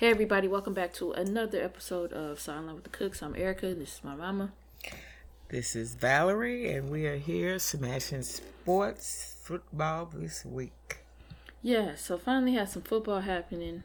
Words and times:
Hey 0.00 0.08
everybody, 0.08 0.48
welcome 0.48 0.72
back 0.72 0.94
to 0.94 1.12
another 1.12 1.62
episode 1.62 2.14
of 2.14 2.40
Silent 2.40 2.74
with 2.74 2.84
the 2.84 2.88
Cooks. 2.88 3.22
I'm 3.22 3.36
Erica, 3.36 3.66
and 3.66 3.82
this 3.82 3.96
is 3.96 4.00
my 4.02 4.14
mama. 4.14 4.50
This 5.50 5.76
is 5.76 5.94
Valerie, 5.94 6.72
and 6.72 6.88
we 6.88 7.06
are 7.06 7.18
here 7.18 7.58
smashing 7.58 8.22
sports 8.22 9.36
football 9.42 10.06
this 10.10 10.42
week. 10.42 11.00
Yeah, 11.60 11.96
so 11.96 12.16
finally 12.16 12.54
had 12.54 12.70
some 12.70 12.80
football 12.80 13.20
happening. 13.20 13.84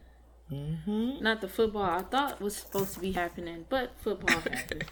Mm-hmm. 0.50 1.22
Not 1.22 1.42
the 1.42 1.50
football 1.50 1.84
I 1.84 2.04
thought 2.04 2.40
was 2.40 2.56
supposed 2.56 2.94
to 2.94 3.02
be 3.02 3.12
happening, 3.12 3.66
but 3.68 3.92
football 3.98 4.40
happened. 4.50 4.86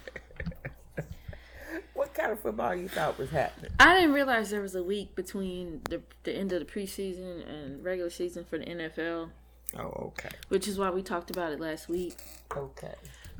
What 1.94 2.12
kind 2.12 2.32
of 2.32 2.40
football 2.40 2.74
you 2.74 2.88
thought 2.88 3.18
was 3.18 3.30
happening? 3.30 3.70
I 3.80 3.94
didn't 3.94 4.12
realize 4.12 4.50
there 4.50 4.60
was 4.60 4.74
a 4.74 4.84
week 4.84 5.14
between 5.14 5.80
the 5.88 6.02
the 6.24 6.34
end 6.34 6.52
of 6.52 6.60
the 6.60 6.66
preseason 6.66 7.48
and 7.48 7.82
regular 7.82 8.10
season 8.10 8.44
for 8.44 8.58
the 8.58 8.66
NFL, 8.66 9.30
Oh, 9.76 10.12
okay. 10.16 10.28
which 10.48 10.68
is 10.68 10.78
why 10.78 10.90
we 10.90 11.02
talked 11.02 11.30
about 11.30 11.52
it 11.52 11.60
last 11.60 11.88
week. 11.88 12.16
Okay. 12.56 12.94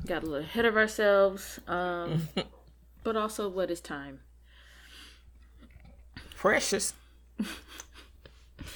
Got 0.05 0.23
a 0.23 0.25
little 0.25 0.43
ahead 0.45 0.65
of 0.65 0.75
ourselves, 0.75 1.59
um, 1.67 2.27
but 3.03 3.15
also 3.15 3.47
what 3.49 3.71
is 3.71 3.79
time? 3.79 4.19
Precious. 6.35 6.93
and, 7.39 7.47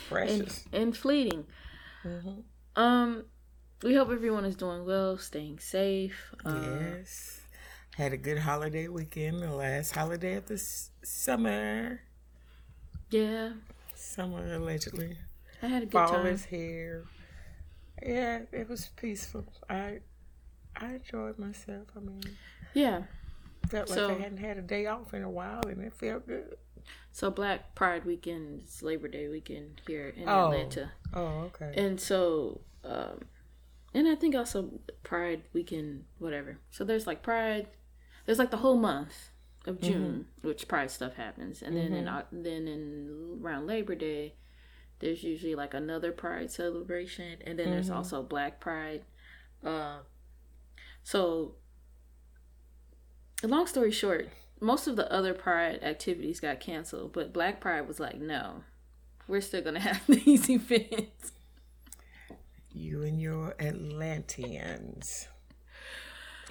Precious. 0.10 0.66
and 0.72 0.96
fleeting. 0.96 1.46
Um, 2.76 3.26
we 3.84 3.96
hope 3.96 4.10
everyone 4.10 4.46
is 4.46 4.56
doing 4.56 4.86
well, 4.86 5.18
staying 5.18 5.60
safe. 5.60 6.34
Uh, 6.46 6.62
yes. 6.98 7.42
Had 7.96 8.14
a 8.14 8.18
good 8.18 8.40
holiday 8.40 8.88
weekend, 8.88 9.42
the 9.42 9.52
last 9.52 9.92
holiday 9.92 10.36
of 10.36 10.46
the 10.48 10.54
s- 10.56 10.92
summer. 11.04 12.02
Yeah, 13.12 13.52
Summer, 13.96 14.54
allegedly. 14.56 15.18
I 15.62 15.68
had 15.68 15.84
a 15.84 15.86
good 15.86 15.92
Fall 15.92 16.08
time. 16.10 16.28
is 16.28 16.46
here. 16.46 17.04
Yeah, 18.06 18.42
it 18.52 18.70
was 18.70 18.88
peaceful. 18.96 19.46
I 19.70 20.00
I 20.76 20.94
enjoyed 20.94 21.38
myself. 21.38 21.88
I 21.96 22.00
mean, 22.00 22.22
Yeah. 22.74 23.04
felt 23.68 23.90
like 23.90 23.98
So- 23.98 24.10
I 24.12 24.14
hadn't 24.20 24.38
had 24.38 24.58
a 24.58 24.62
day 24.62 24.86
off 24.86 25.14
in 25.14 25.24
a 25.24 25.30
while, 25.30 25.68
and 25.68 25.82
it 25.82 25.94
felt 25.94 26.26
good. 26.28 26.58
So 27.12 27.30
Black 27.30 27.76
Pride 27.76 28.06
weekend 28.06 28.62
is 28.64 28.82
Labor 28.82 29.08
Day 29.10 29.28
weekend 29.28 29.82
here 29.88 30.08
in 30.10 30.28
Oh. 30.30 30.46
Atlanta, 30.46 30.92
Oh, 31.14 31.52
okay. 31.54 31.74
and 31.76 32.00
so, 32.00 32.62
um, 32.84 33.20
and 33.94 34.08
I 34.08 34.16
think 34.16 34.36
also 34.36 34.80
Pride 35.04 35.44
weekend, 35.54 36.06
whatever. 36.20 36.60
So 36.72 36.84
there's 36.86 37.06
like 37.08 37.22
Pride, 37.22 37.68
there's 38.26 38.40
like 38.40 38.52
the 38.52 38.58
whole 38.58 38.78
month 38.78 39.32
of 39.66 39.82
June, 39.82 40.28
which 40.42 40.68
Pride 40.68 40.90
stuff 40.92 41.16
happens, 41.16 41.62
and 41.62 41.76
then 41.76 41.94
in 41.94 42.06
then 42.32 42.68
in 42.68 43.40
around 43.44 43.68
Labor 43.68 43.96
Day, 43.96 44.36
there's 45.00 45.24
usually 45.24 45.56
like 45.56 45.74
another 45.74 46.12
Pride 46.12 46.52
celebration, 46.52 47.38
and 47.46 47.58
then 47.58 47.72
there's 47.72 47.90
also 47.90 48.22
Black 48.22 48.60
Pride. 48.60 49.04
Uh, 49.66 50.00
so, 51.04 51.56
long 53.44 53.66
story 53.68 53.92
short, 53.92 54.30
most 54.60 54.88
of 54.88 54.96
the 54.96 55.12
other 55.12 55.34
Pride 55.34 55.80
activities 55.84 56.40
got 56.40 56.60
canceled, 56.60 57.14
but 57.14 57.34
Black 57.34 57.62
Pride 57.62 57.88
was 57.88 58.00
like, 58.00 58.20
no, 58.20 58.64
we're 59.28 59.42
still 59.42 59.62
gonna 59.62 59.80
have 59.90 60.06
these 60.08 60.50
events. 60.50 61.32
You 62.72 63.04
and 63.04 63.20
your 63.22 63.56
Atlanteans. 63.60 65.28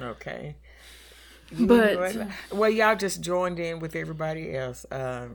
Okay. 0.00 0.56
You 1.50 1.66
But- 1.66 2.14
your 2.14 2.28
well, 2.52 2.70
y'all 2.70 2.96
just 2.96 3.20
joined 3.20 3.58
in 3.58 3.78
with 3.78 3.94
everybody 3.94 4.54
else. 4.54 4.84
Uh, 4.90 5.28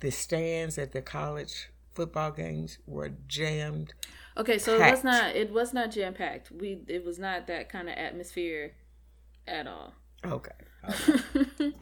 the 0.00 0.10
stands 0.10 0.76
at 0.76 0.92
the 0.92 1.00
college 1.02 1.70
football 1.94 2.30
games 2.30 2.78
were 2.86 3.10
jammed. 3.26 3.94
Okay, 4.36 4.58
so 4.58 4.74
it 4.76 4.90
was 4.90 5.04
not 5.04 5.36
it 5.36 5.52
was 5.52 5.72
not 5.72 5.90
jam 5.90 6.14
packed. 6.14 6.50
We 6.50 6.80
it 6.88 7.04
was 7.04 7.18
not 7.18 7.46
that 7.46 7.68
kind 7.68 7.88
of 7.88 7.96
atmosphere 7.96 8.72
at 9.46 9.66
all. 9.66 9.94
Okay. 10.24 10.50
okay. 10.84 11.72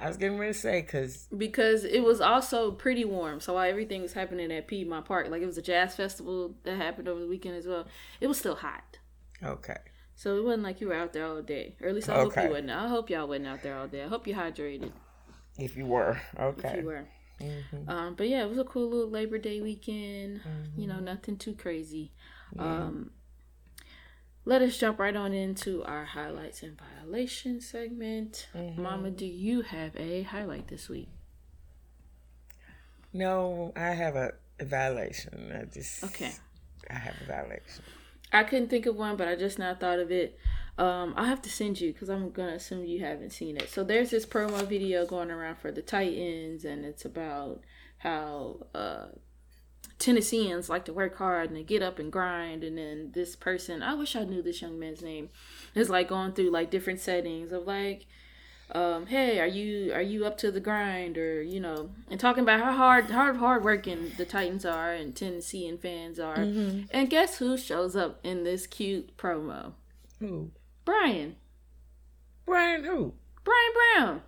I 0.00 0.06
was 0.06 0.16
getting 0.16 0.38
ready 0.38 0.52
to 0.52 0.58
say 0.58 0.80
because 0.82 1.28
because 1.36 1.84
it 1.84 2.04
was 2.04 2.20
also 2.20 2.70
pretty 2.70 3.04
warm. 3.04 3.40
So 3.40 3.54
while 3.54 3.68
everything 3.68 4.02
was 4.02 4.12
happening 4.12 4.52
at 4.52 4.68
Piedmont 4.68 5.06
Park, 5.06 5.28
like 5.30 5.42
it 5.42 5.46
was 5.46 5.58
a 5.58 5.62
jazz 5.62 5.96
festival 5.96 6.54
that 6.64 6.76
happened 6.76 7.08
over 7.08 7.20
the 7.20 7.26
weekend 7.26 7.56
as 7.56 7.66
well. 7.66 7.86
It 8.20 8.26
was 8.26 8.38
still 8.38 8.56
hot. 8.56 8.98
okay. 9.42 9.78
So 10.14 10.36
it 10.36 10.44
wasn't 10.44 10.64
like 10.64 10.80
you 10.80 10.88
were 10.88 10.94
out 10.94 11.12
there 11.12 11.24
all 11.24 11.40
day. 11.42 11.76
Or 11.80 11.88
at 11.88 11.94
least 11.94 12.08
I 12.08 12.16
hope 12.16 12.36
you 12.36 12.50
wasn't. 12.50 12.70
I 12.70 12.88
hope 12.88 13.08
y'all 13.08 13.28
wasn't 13.28 13.46
out 13.46 13.62
there 13.62 13.76
all 13.78 13.86
day. 13.86 14.02
I 14.02 14.08
hope 14.08 14.26
you 14.26 14.34
hydrated 14.34 14.90
If 15.56 15.76
you 15.76 15.86
were 15.86 16.20
okay. 16.38 16.70
if 16.70 16.76
you 16.80 16.86
were. 16.86 17.04
Mhm. 17.40 17.88
Um, 17.88 18.14
but 18.14 18.28
yeah, 18.28 18.44
it 18.44 18.48
was 18.48 18.58
a 18.58 18.64
cool 18.64 18.88
little 18.90 19.10
Labor 19.10 19.38
Day 19.38 19.60
weekend. 19.60 20.40
You 20.76 20.86
know, 20.86 21.00
nothing 21.00 21.36
too 21.36 21.54
crazy. 21.54 22.12
Um, 22.58 23.10
let 24.44 24.62
us 24.62 24.78
jump 24.78 24.98
right 24.98 25.14
on 25.14 25.32
into 25.32 25.84
our 25.84 26.04
highlights 26.04 26.62
and 26.62 26.78
violations 26.80 27.68
segment. 27.68 28.48
Mama, 28.76 29.10
do 29.10 29.26
you 29.26 29.62
have 29.62 29.94
a 29.96 30.22
highlight 30.22 30.68
this 30.68 30.88
week? 30.88 31.08
No, 33.12 33.72
I 33.76 33.90
have 33.90 34.16
a, 34.16 34.34
a 34.58 34.64
violation. 34.64 35.52
I 35.54 35.64
just 35.64 36.04
Okay. 36.04 36.32
I 36.90 36.94
have 36.94 37.14
a 37.20 37.24
violation. 37.24 37.84
I 38.32 38.44
couldn't 38.44 38.68
think 38.68 38.86
of 38.86 38.96
one, 38.96 39.16
but 39.16 39.28
I 39.28 39.36
just 39.36 39.58
now 39.58 39.74
thought 39.74 39.98
of 39.98 40.10
it. 40.10 40.38
Um, 40.78 41.12
I'll 41.16 41.24
have 41.24 41.42
to 41.42 41.50
send 41.50 41.80
you 41.80 41.92
because 41.92 42.08
I'm 42.08 42.30
gonna 42.30 42.52
assume 42.52 42.84
you 42.84 43.00
haven't 43.00 43.30
seen 43.30 43.56
it. 43.56 43.68
So 43.68 43.82
there's 43.82 44.10
this 44.10 44.24
promo 44.24 44.64
video 44.64 45.04
going 45.04 45.30
around 45.30 45.58
for 45.58 45.72
the 45.72 45.82
Titans, 45.82 46.64
and 46.64 46.84
it's 46.84 47.04
about 47.04 47.62
how 47.98 48.60
uh, 48.74 49.06
Tennesseans 49.98 50.68
like 50.68 50.84
to 50.84 50.92
work 50.92 51.16
hard 51.16 51.48
and 51.48 51.56
they 51.56 51.64
get 51.64 51.82
up 51.82 51.98
and 51.98 52.12
grind. 52.12 52.62
And 52.62 52.78
then 52.78 53.10
this 53.12 53.34
person, 53.34 53.82
I 53.82 53.94
wish 53.94 54.14
I 54.14 54.22
knew 54.22 54.40
this 54.40 54.62
young 54.62 54.78
man's 54.78 55.02
name, 55.02 55.30
is 55.74 55.90
like 55.90 56.08
going 56.08 56.32
through 56.32 56.50
like 56.50 56.70
different 56.70 57.00
settings 57.00 57.50
of 57.50 57.66
like, 57.66 58.06
um, 58.70 59.06
hey, 59.06 59.40
are 59.40 59.46
you 59.48 59.92
are 59.92 60.02
you 60.02 60.24
up 60.26 60.38
to 60.38 60.52
the 60.52 60.60
grind, 60.60 61.18
or 61.18 61.42
you 61.42 61.58
know, 61.58 61.90
and 62.08 62.20
talking 62.20 62.44
about 62.44 62.60
how 62.60 62.70
hard 62.72 63.06
hard 63.10 63.36
hard 63.38 63.64
working 63.64 64.12
the 64.16 64.24
Titans 64.24 64.64
are 64.64 64.92
and 64.92 65.16
Tennessean 65.16 65.78
fans 65.78 66.20
are. 66.20 66.36
And 66.92 67.10
guess 67.10 67.38
who 67.38 67.58
shows 67.58 67.96
up 67.96 68.20
in 68.22 68.44
this 68.44 68.68
cute 68.68 69.16
promo? 69.16 69.72
Who? 70.20 70.50
Brian. 70.88 71.36
Brian 72.46 72.82
who? 72.82 73.12
Brian 73.44 73.72
Brown. 73.74 74.22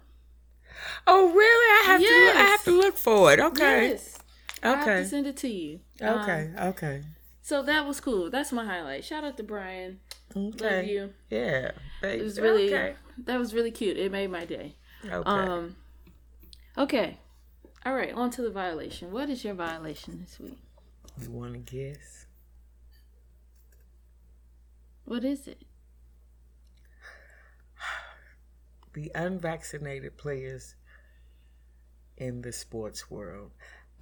Oh 1.06 1.32
really? 1.32 1.88
I 1.88 1.92
have 1.92 2.00
to 2.02 2.38
I 2.38 2.42
have 2.50 2.64
to 2.64 2.70
look 2.72 2.98
for 2.98 3.32
it. 3.32 3.40
Okay. 3.40 3.88
Yes. 3.88 4.18
I 4.62 4.68
have 4.68 4.82
Okay. 4.82 5.02
to 5.02 5.08
send 5.08 5.26
it 5.26 5.38
to 5.38 5.48
you. 5.48 5.80
Um, 6.02 6.18
Okay. 6.20 6.50
okay. 6.58 7.02
so 7.40 7.62
that 7.62 7.86
was 7.86 7.98
cool. 7.98 8.28
That's 8.30 8.52
my 8.52 8.66
highlight. 8.66 9.06
Shout 9.06 9.24
out 9.24 9.38
to 9.38 9.42
Brian. 9.42 10.00
Okay. 10.36 10.76
Love 10.76 10.84
you. 10.84 11.14
Yeah. 11.30 11.70
It 12.02 12.22
was 12.22 12.38
really 12.38 12.66
okay. 12.66 12.94
that 13.24 13.38
was 13.38 13.54
really 13.54 13.70
cute. 13.70 13.96
It 13.96 14.12
made 14.12 14.30
my 14.30 14.44
day. 14.44 14.76
Okay. 15.06 15.30
Um 15.30 15.76
Okay. 16.76 17.16
All 17.86 17.94
right, 17.94 18.12
on 18.12 18.28
to 18.32 18.42
the 18.42 18.50
violation. 18.50 19.12
What 19.12 19.30
is 19.30 19.42
your 19.44 19.54
violation 19.54 20.20
this 20.20 20.38
week? 20.38 20.58
you 21.22 21.30
want 21.30 21.54
to 21.54 21.58
guess? 21.58 22.26
What 25.06 25.24
is 25.24 25.48
it? 25.48 25.62
The 28.92 29.10
unvaccinated 29.14 30.16
players 30.16 30.74
in 32.16 32.42
the 32.42 32.52
sports 32.52 33.10
world. 33.10 33.52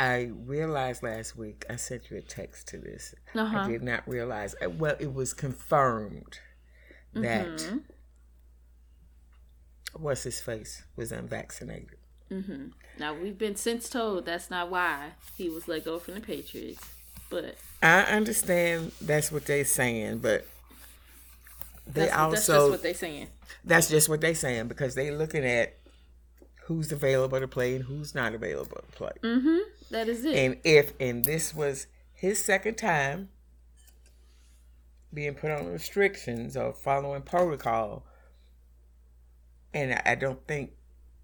I 0.00 0.30
realized 0.32 1.02
last 1.02 1.36
week. 1.36 1.64
I 1.68 1.76
sent 1.76 2.10
you 2.10 2.16
a 2.16 2.22
text 2.22 2.68
to 2.68 2.78
this. 2.78 3.14
Uh-huh. 3.34 3.58
I 3.58 3.68
did 3.68 3.82
not 3.82 4.08
realize. 4.08 4.54
uh, 4.64 4.70
Well, 4.70 4.96
it 4.98 5.12
was 5.12 5.34
confirmed 5.34 6.38
that 7.14 7.46
Mm-hmm. 7.48 7.78
what's 9.94 10.22
his 10.22 10.40
face 10.40 10.84
was 10.96 11.12
unvaccinated. 11.12 11.96
Mm-hmm. 12.30 12.66
Now 12.98 13.14
we've 13.14 13.38
been 13.38 13.56
since 13.56 13.88
told 13.88 14.26
that's 14.26 14.50
not 14.50 14.70
why 14.70 15.12
he 15.36 15.48
was 15.48 15.66
let 15.66 15.84
go 15.84 15.98
from 15.98 16.14
the 16.14 16.20
Patriots. 16.20 16.84
But 17.30 17.56
I 17.82 18.02
understand 18.02 18.92
that's 19.00 19.30
what 19.32 19.46
they're 19.46 19.64
saying, 19.64 20.18
but 20.18 20.46
they 21.88 22.02
that's, 22.06 22.12
also 22.16 22.30
that's 22.34 22.46
just 22.46 22.70
what 22.70 22.82
they're 22.82 22.94
saying. 22.94 23.28
that's 23.64 23.88
just 23.88 24.08
what 24.08 24.20
they're 24.20 24.34
saying 24.34 24.68
because 24.68 24.94
they're 24.94 25.16
looking 25.16 25.44
at 25.44 25.76
who's 26.64 26.92
available 26.92 27.40
to 27.40 27.48
play 27.48 27.76
and 27.76 27.84
who's 27.84 28.14
not 28.14 28.34
available 28.34 28.76
to 28.76 28.96
play. 28.96 29.12
Mm-hmm. 29.22 29.58
That 29.90 30.08
is 30.08 30.24
it. 30.24 30.34
And 30.36 30.56
if 30.64 30.92
and 31.00 31.24
this 31.24 31.54
was 31.54 31.86
his 32.12 32.42
second 32.44 32.76
time 32.76 33.30
being 35.14 35.34
put 35.34 35.50
on 35.50 35.66
restrictions 35.72 36.56
or 36.56 36.72
following 36.74 37.22
protocol, 37.22 38.04
and 39.72 39.94
I- 39.94 40.02
I 40.12 40.14
don't 40.14 40.46
think 40.46 40.72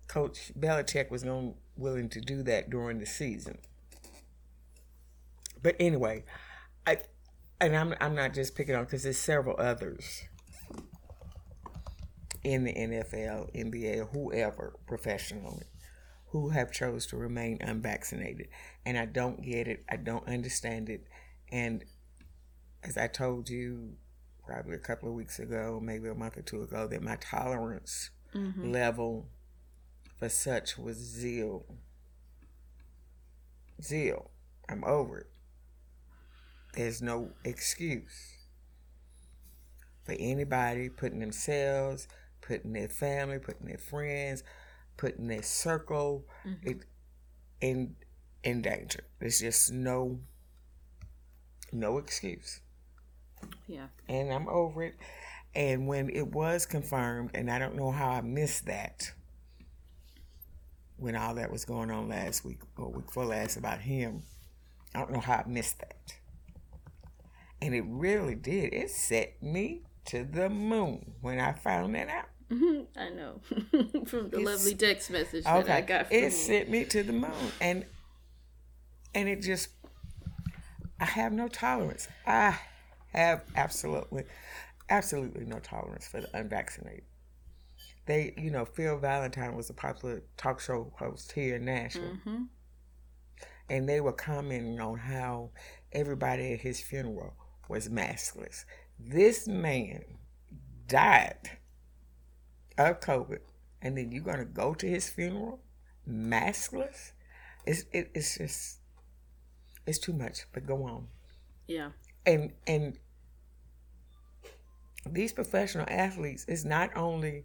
Coach 0.09 0.53
Belichick 0.59 1.11
was 1.11 1.23
going 1.25 1.55
willing 1.77 2.09
to 2.11 2.21
do 2.21 2.43
that 2.45 2.71
during 2.71 2.99
the 3.01 3.07
season. 3.07 3.59
But 5.63 5.77
anyway, 5.81 6.25
I 6.87 6.99
and 7.61 7.77
I'm 7.77 7.95
I'm 8.01 8.15
not 8.15 8.33
just 8.35 8.55
picking 8.55 8.75
on 8.75 8.85
because 8.85 9.03
there's 9.03 9.19
several 9.19 9.57
others 9.59 10.25
in 12.45 12.65
the 12.65 12.73
NFL, 12.75 13.55
NBA, 13.57 14.11
whoever 14.13 14.75
professionally 14.87 15.65
who 16.29 16.49
have 16.51 16.71
chose 16.73 17.07
to 17.07 17.17
remain 17.17 17.57
unvaccinated 17.61 18.49
and 18.85 18.99
i 18.99 19.07
don't 19.07 19.41
get 19.41 19.69
it 19.69 19.85
i 19.89 19.95
don't 19.95 20.27
understand 20.27 20.89
it 20.89 21.07
and 21.53 21.85
as 22.83 22.99
I 22.99 23.07
told 23.07 23.49
you 23.49 23.95
probably 24.47 24.75
a 24.75 24.79
couple 24.79 25.09
of 25.09 25.15
weeks 25.15 25.39
ago, 25.39 25.81
maybe 25.83 26.09
a 26.09 26.15
month 26.15 26.37
or 26.37 26.43
two 26.43 26.63
ago, 26.63 26.87
that 26.87 27.03
my 27.03 27.17
tolerance 27.17 28.11
Mm-hmm. 28.35 28.73
level 28.73 29.29
for 30.19 30.29
such 30.29 30.77
was 30.77 30.97
zeal. 30.97 31.65
Zeal. 33.81 34.31
I'm 34.69 34.83
over 34.85 35.19
it. 35.19 35.27
There's 36.75 37.01
no 37.01 37.31
excuse 37.45 38.39
for 40.05 40.17
anybody 40.19 40.89
putting 40.89 41.21
themselves, 41.21 42.09
putting 42.47 42.73
their 42.73 42.89
family, 42.89 43.39
putting 43.39 43.67
their 43.67 43.79
friends, 43.79 44.43
putting 44.97 45.29
their 45.29 45.43
circle 45.43 46.27
mm-hmm. 46.47 46.69
it, 46.71 46.79
in 47.61 47.97
in 48.43 48.63
danger. 48.63 49.05
There's 49.19 49.41
just 49.41 49.73
no 49.73 50.21
no 51.73 51.99
excuse 51.99 52.61
Yeah. 53.67 53.89
and 54.09 54.33
I'm 54.33 54.49
over 54.49 54.83
it. 54.85 54.95
And 55.55 55.87
when 55.87 56.11
it 56.11 56.29
was 56.29 56.67
confirmed, 56.67 57.31
and 57.35 57.51
I 57.51 57.59
don't 57.59 57.77
know 57.77 57.91
how 57.93 58.11
I 58.11 58.21
missed 58.23 58.67
that 58.67 59.13
when 60.97 61.17
all 61.17 61.35
that 61.35 61.51
was 61.51 61.65
going 61.65 61.91
on 61.91 62.09
last 62.09 62.45
week 62.45 62.61
or 62.77 62.91
week 62.91 63.07
before 63.07 63.27
last 63.27 63.57
about 63.57 63.81
him, 63.81 64.23
I 64.95 65.01
don't 65.01 65.13
know 65.13 65.21
how 65.21 65.43
I 65.45 65.49
missed 65.49 65.79
that. 65.81 66.15
And 67.61 67.75
it 67.75 67.85
really 67.87 68.35
did. 68.35 68.73
It 68.75 68.91
set 68.91 69.43
me 69.43 69.83
to 70.07 70.25
the 70.25 70.49
moon 70.51 71.15
when 71.21 71.39
I 71.41 71.53
found 71.53 71.95
that 71.95 72.09
out. 72.09 72.27
I 72.51 73.11
know. 73.11 73.41
from 74.07 74.31
the 74.31 74.39
It's- 74.41 74.45
lovely 74.45 74.75
text 74.75 75.11
message 75.11 75.45
that 75.45 75.69
I 75.71 75.81
got 75.81 76.09
from 76.09 76.17
it 76.17 76.31
sent 76.33 76.69
me 76.69 76.85
to 76.87 77.03
the 77.03 77.13
moon, 77.13 77.33
and 77.61 77.85
and 79.15 79.29
it 79.29 79.43
just, 79.43 79.69
I 81.01 81.05
have 81.05 81.33
no 81.33 81.49
tolerance. 81.49 82.09
I 82.27 82.59
have 83.13 83.43
absolutely, 83.57 84.25
absolutely 84.91 85.45
no 85.47 85.59
tolerance 85.61 86.07
for 86.09 86.21
the 86.21 86.37
unvaccinated. 86.37 87.05
They, 88.07 88.35
you 88.37 88.51
know, 88.51 88.65
Phil 88.65 88.99
Valentine 88.99 89.55
was 89.57 89.71
a 89.71 89.75
popular 89.75 90.23
talk 90.37 90.61
show 90.61 90.93
host 90.99 91.33
here 91.33 91.57
in 91.57 91.65
Nashville, 91.65 92.03
Mm-hmm. 92.27 92.43
and 93.71 93.89
they 93.89 94.01
were 94.01 94.13
commenting 94.13 94.79
on 94.81 94.99
how 94.99 95.51
everybody 95.93 96.53
at 96.53 96.61
his 96.61 96.81
funeral 96.81 97.35
was 97.69 97.89
maskless. 97.89 98.65
This 98.99 99.47
man 99.49 100.05
died 100.87 101.51
of 102.79 103.01
COVID, 103.01 103.41
and 103.83 103.97
then 103.97 104.13
you're 104.13 104.23
gonna 104.23 104.45
go 104.45 104.75
to 104.75 104.87
his 104.87 105.09
funeral 105.09 105.61
maskless? 106.09 107.13
It's 107.67 107.85
it, 107.93 108.11
it's 108.15 108.39
just 108.39 108.79
it's 109.87 109.99
too 109.99 110.13
much. 110.13 110.47
But 110.53 110.67
go 110.67 110.85
on. 110.85 111.09
Yeah. 111.67 111.91
And 112.27 112.53
and 112.67 112.99
these 115.07 115.33
professional 115.33 115.87
athletes 115.89 116.45
is 116.47 116.65
not 116.65 116.97
only 116.97 117.45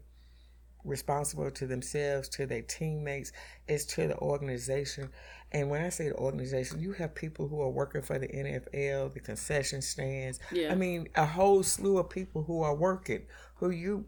responsible 0.86 1.52
to 1.52 1.68
themselves, 1.68 2.30
to 2.30 2.46
their 2.46 2.62
teammates, 2.62 3.32
it's 3.68 3.86
to 3.86 4.08
the 4.08 4.18
organization. 4.18 5.10
And 5.52 5.70
when 5.70 5.84
I 5.84 5.90
say 5.90 6.10
the 6.10 6.16
organization, 6.16 6.80
you 6.80 6.94
have 6.94 7.16
people 7.16 7.48
who 7.48 7.62
are 7.62 7.70
working 7.70 8.02
for 8.02 8.20
the 8.20 8.28
NFL, 8.28 9.14
the 9.14 9.20
concession 9.20 9.82
stands. 9.82 10.40
Yeah. 10.52 10.72
I 10.72 10.76
mean, 10.76 11.10
a 11.16 11.26
whole 11.26 11.64
slew 11.64 11.98
of 11.98 12.10
people 12.10 12.44
who 12.44 12.62
are 12.62 12.76
working, 12.76 13.24
who 13.56 13.72
you. 13.72 14.06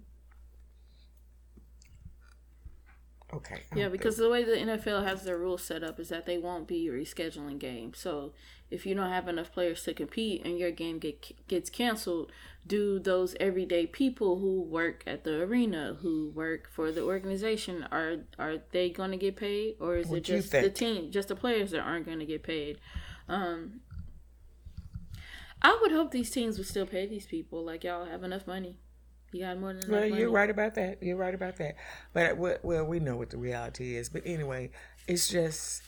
Okay. 3.33 3.62
Yeah, 3.75 3.88
because 3.88 4.18
the 4.18 4.30
way 4.30 4.44
the 4.44 4.51
NFL 4.51 5.06
has 5.06 5.24
their 5.24 5.38
rules 5.38 5.63
set 5.63 5.83
up 5.83 6.00
is 6.00 6.10
that 6.10 6.25
they 6.25 6.38
won't 6.38 6.68
be 6.68 6.88
rescheduling 6.88 7.60
games. 7.60 8.00
So 8.00 8.33
if 8.69 8.86
you 8.86 8.95
don't 8.95 9.10
have 9.10 9.28
enough 9.28 9.51
players 9.51 9.83
to 9.83 9.94
compete 9.94 10.45
and 10.45 10.57
your 10.57 10.72
game 10.72 11.00
get 11.00 11.48
gets 11.48 11.69
canceled, 11.69 12.31
do 12.66 13.00
those 13.00 13.36
everyday 13.39 13.86
people 13.86 14.39
who 14.39 14.62
work 14.62 15.04
at 15.07 15.24
the 15.24 15.42
arena, 15.42 15.98
who 16.01 16.31
work 16.36 16.69
for 16.69 16.92
the 16.92 17.04
organization, 17.04 17.88
are 17.92 18.18
are 18.38 18.57
they 18.72 18.89
going 18.89 19.12
to 19.12 19.18
get 19.18 19.36
paid, 19.36 19.75
or 19.80 19.98
is 19.98 20.07
What 20.07 20.19
it 20.19 20.24
just 20.24 20.51
the 20.51 20.69
team, 20.69 21.12
just 21.12 21.27
the 21.30 21.36
players 21.36 21.72
that 21.72 21.81
aren't 21.81 22.06
going 22.06 22.19
to 22.19 22.25
get 22.25 22.44
paid? 22.44 22.80
Um, 23.27 23.81
I 25.62 25.77
would 25.81 25.92
hope 25.92 26.12
these 26.12 26.31
teams 26.31 26.57
would 26.57 26.68
still 26.68 26.86
pay 26.86 27.06
these 27.06 27.25
people. 27.25 27.63
Like 27.63 27.84
y'all 27.84 28.06
have 28.06 28.24
enough 28.24 28.48
money. 28.48 28.77
You 29.31 29.42
got 29.45 29.57
more 29.60 29.74
than 29.74 29.89
Well, 29.89 30.01
money. 30.01 30.19
you're 30.19 30.31
right 30.31 30.50
about 30.50 30.75
that. 30.75 31.01
You're 31.01 31.16
right 31.18 31.33
about 31.33 31.56
that. 31.57 31.75
But 32.13 32.38
well, 32.38 32.57
well, 32.63 32.83
we 32.86 33.00
know 33.00 33.16
what 33.16 33.30
the 33.30 33.38
reality 33.38 33.95
is. 33.95 34.10
But 34.10 34.24
anyway, 34.25 34.72
it's 35.07 35.30
just, 35.30 35.81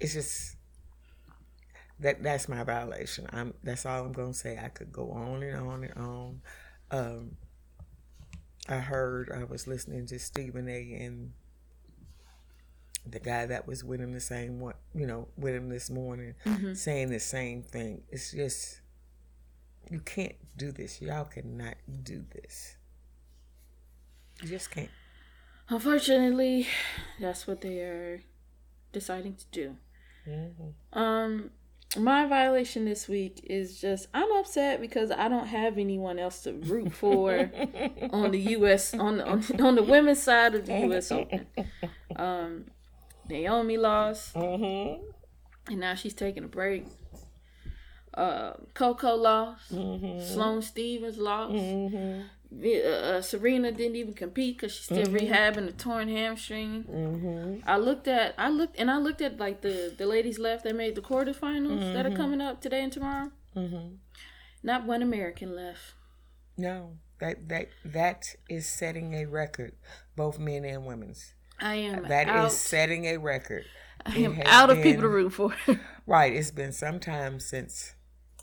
it's 0.00 0.12
just 0.12 0.56
that 2.00 2.22
that's 2.22 2.48
my 2.48 2.62
violation. 2.62 3.26
I'm. 3.32 3.54
That's 3.64 3.84
all 3.86 4.04
I'm 4.04 4.12
gonna 4.12 4.34
say. 4.34 4.58
I 4.62 4.68
could 4.68 4.92
go 4.92 5.10
on 5.10 5.42
and 5.42 5.56
on 5.56 5.84
and 5.84 5.94
on. 5.96 6.40
Um, 6.90 7.30
I 8.68 8.76
heard 8.78 9.30
I 9.34 9.44
was 9.44 9.66
listening 9.66 10.06
to 10.06 10.18
Stephen 10.18 10.68
A. 10.68 10.92
and 11.00 11.32
the 13.08 13.20
guy 13.20 13.46
that 13.46 13.66
was 13.68 13.84
with 13.84 14.00
him 14.00 14.12
the 14.12 14.20
same 14.20 14.58
one, 14.60 14.74
you 14.94 15.06
know, 15.06 15.28
with 15.36 15.54
him 15.54 15.68
this 15.68 15.88
morning, 15.90 16.34
saying 16.74 17.10
the 17.10 17.20
same 17.20 17.62
thing. 17.62 18.02
It's 18.10 18.32
just 18.32 18.80
you 19.90 20.00
can't 20.00 20.34
do 20.56 20.72
this. 20.72 21.00
Y'all 21.00 21.24
cannot 21.24 21.74
do 22.02 22.24
this. 22.34 22.76
You 24.42 24.48
just 24.48 24.70
can't. 24.70 24.90
Unfortunately, 25.68 26.66
that's 27.20 27.46
what 27.46 27.60
they 27.60 27.80
are 27.80 28.22
deciding 28.92 29.34
to 29.36 29.44
do. 29.50 29.76
Mm-hmm. 30.28 30.98
Um, 30.98 31.50
my 31.96 32.26
violation 32.26 32.84
this 32.84 33.08
week 33.08 33.40
is 33.48 33.80
just 33.80 34.08
I'm 34.12 34.30
upset 34.32 34.80
because 34.80 35.10
I 35.10 35.28
don't 35.28 35.46
have 35.46 35.78
anyone 35.78 36.18
else 36.18 36.42
to 36.42 36.52
root 36.52 36.92
for 36.92 37.50
on 38.10 38.30
the 38.32 38.40
U.S. 38.58 38.92
on 38.94 39.18
the 39.18 39.26
on, 39.26 39.42
on 39.60 39.74
the 39.76 39.82
women's 39.82 40.22
side 40.22 40.54
of 40.54 40.66
the 40.66 40.78
U.S. 40.80 41.10
Open. 41.12 41.46
Um, 42.14 42.64
Naomi 43.28 43.76
lost, 43.76 44.32
Mm-hmm. 44.34 45.02
and 45.70 45.80
now 45.80 45.94
she's 45.94 46.14
taking 46.14 46.44
a 46.44 46.48
break. 46.48 46.86
Uh, 48.16 48.54
Coco 48.74 49.14
lost. 49.14 49.74
Mm-hmm. 49.74 50.20
Sloane 50.24 50.62
Stephens 50.62 51.18
lost. 51.18 51.52
Vi- 52.50 52.82
uh, 52.82 52.88
uh, 52.88 53.20
Serena 53.22 53.72
didn't 53.72 53.96
even 53.96 54.14
compete 54.14 54.56
because 54.56 54.72
she's 54.72 54.84
still 54.84 55.06
rehabbing 55.06 55.68
a 55.68 55.72
torn 55.72 56.08
hamstring. 56.08 56.84
Mm-hmm. 56.84 57.68
I 57.68 57.76
looked 57.76 58.06
at, 58.08 58.34
I 58.38 58.48
looked, 58.48 58.78
and 58.78 58.90
I 58.90 58.98
looked 58.98 59.20
at 59.20 59.38
like 59.38 59.60
the 59.62 59.92
the 59.96 60.06
ladies 60.06 60.38
left 60.38 60.64
that 60.64 60.74
made 60.76 60.94
the 60.94 61.02
quarterfinals 61.02 61.92
that 61.92 62.06
are 62.06 62.10
Mm-hmm. 62.10 62.16
coming 62.16 62.40
up 62.40 62.60
today 62.60 62.82
and 62.82 62.92
tomorrow. 62.92 63.30
Mm-hmm. 63.56 63.96
Not 64.62 64.86
one 64.86 65.02
American 65.02 65.54
left. 65.56 65.94
No, 66.56 66.92
that 67.20 67.48
that 67.48 67.68
that 67.84 68.24
is 68.48 68.66
setting 68.66 69.12
a 69.14 69.26
record, 69.26 69.72
both 70.14 70.38
men 70.38 70.64
and 70.64 70.86
women's. 70.86 71.34
I 71.60 71.74
am 71.76 72.04
That 72.08 72.28
is 72.28 72.34
out. 72.34 72.52
setting 72.52 73.06
a 73.06 73.16
record. 73.18 73.64
I 74.06 74.16
It 74.18 74.24
am 74.24 74.40
out 74.46 74.70
of 74.70 74.82
people 74.82 75.02
to 75.02 75.08
root 75.08 75.30
for. 75.32 75.54
Right. 76.06 76.32
It's 76.32 76.52
been 76.52 76.72
some 76.72 77.00
time 77.00 77.40
since 77.40 77.95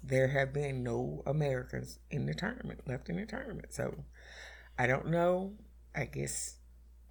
there 0.03 0.27
have 0.27 0.53
been 0.53 0.83
no 0.83 1.23
Americans 1.25 1.99
in 2.11 2.25
the 2.25 2.33
tournament, 2.33 2.81
left 2.87 3.09
in 3.09 3.15
the 3.15 3.25
tournament. 3.25 3.73
So 3.73 4.03
I 4.77 4.87
don't 4.87 5.07
know. 5.07 5.53
I 5.95 6.05
guess 6.05 6.57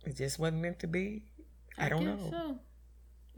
it 0.05 0.17
just 0.17 0.39
wasn't 0.39 0.63
meant 0.63 0.79
to 0.81 0.87
be. 0.87 1.25
I, 1.79 1.89
don't 1.89 2.05
guess 2.05 2.33
know. 2.33 2.59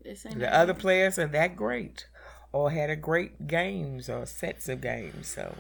So. 0.03 0.31
The 0.35 0.55
other 0.55 0.75
players 0.75 1.19
are 1.19 1.29
that 1.29 1.57
great 1.57 2.07
or 2.53 2.71
had 2.71 2.91
a 2.91 2.97
great 2.97 3.47
games 3.47 4.09
or 4.09 4.27
sets 4.27 4.69
of 4.69 4.81
games. 4.81 5.29
So 5.29 5.55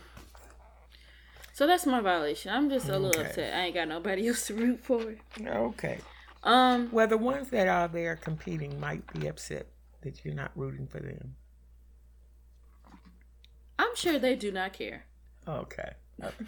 so 1.53 1.67
that's 1.69 1.87
my 1.87 2.01
violation. 2.01 2.53
I'm 2.53 2.69
just 2.69 2.89
a 2.89 2.99
little 2.99 3.21
Okay. 3.21 3.29
upset. 3.29 3.55
I 3.55 3.67
ain't 3.67 3.75
got 3.75 3.87
nobody 3.89 4.27
else 4.29 4.47
to 4.49 4.55
root 4.55 4.81
for. 4.81 5.15
okay. 5.47 6.01
Um, 6.43 6.89
Well, 6.93 7.07
the 7.07 7.17
ones 7.17 7.49
that 7.51 7.69
are 7.69 7.89
there 7.89 8.17
competing 8.17 8.81
might 8.81 9.07
be 9.15 9.29
upset 9.29 9.69
that 10.03 10.25
you're 10.25 10.35
not 10.35 10.51
rooting 10.57 10.89
for 10.89 10.99
them. 11.01 11.37
I'm 13.78 13.95
sure 13.97 14.19
they 14.19 14.37
do 14.37 14.52
not 14.52 14.73
care. 14.73 15.07
Okay. 15.47 15.93
Okay. 16.23 16.45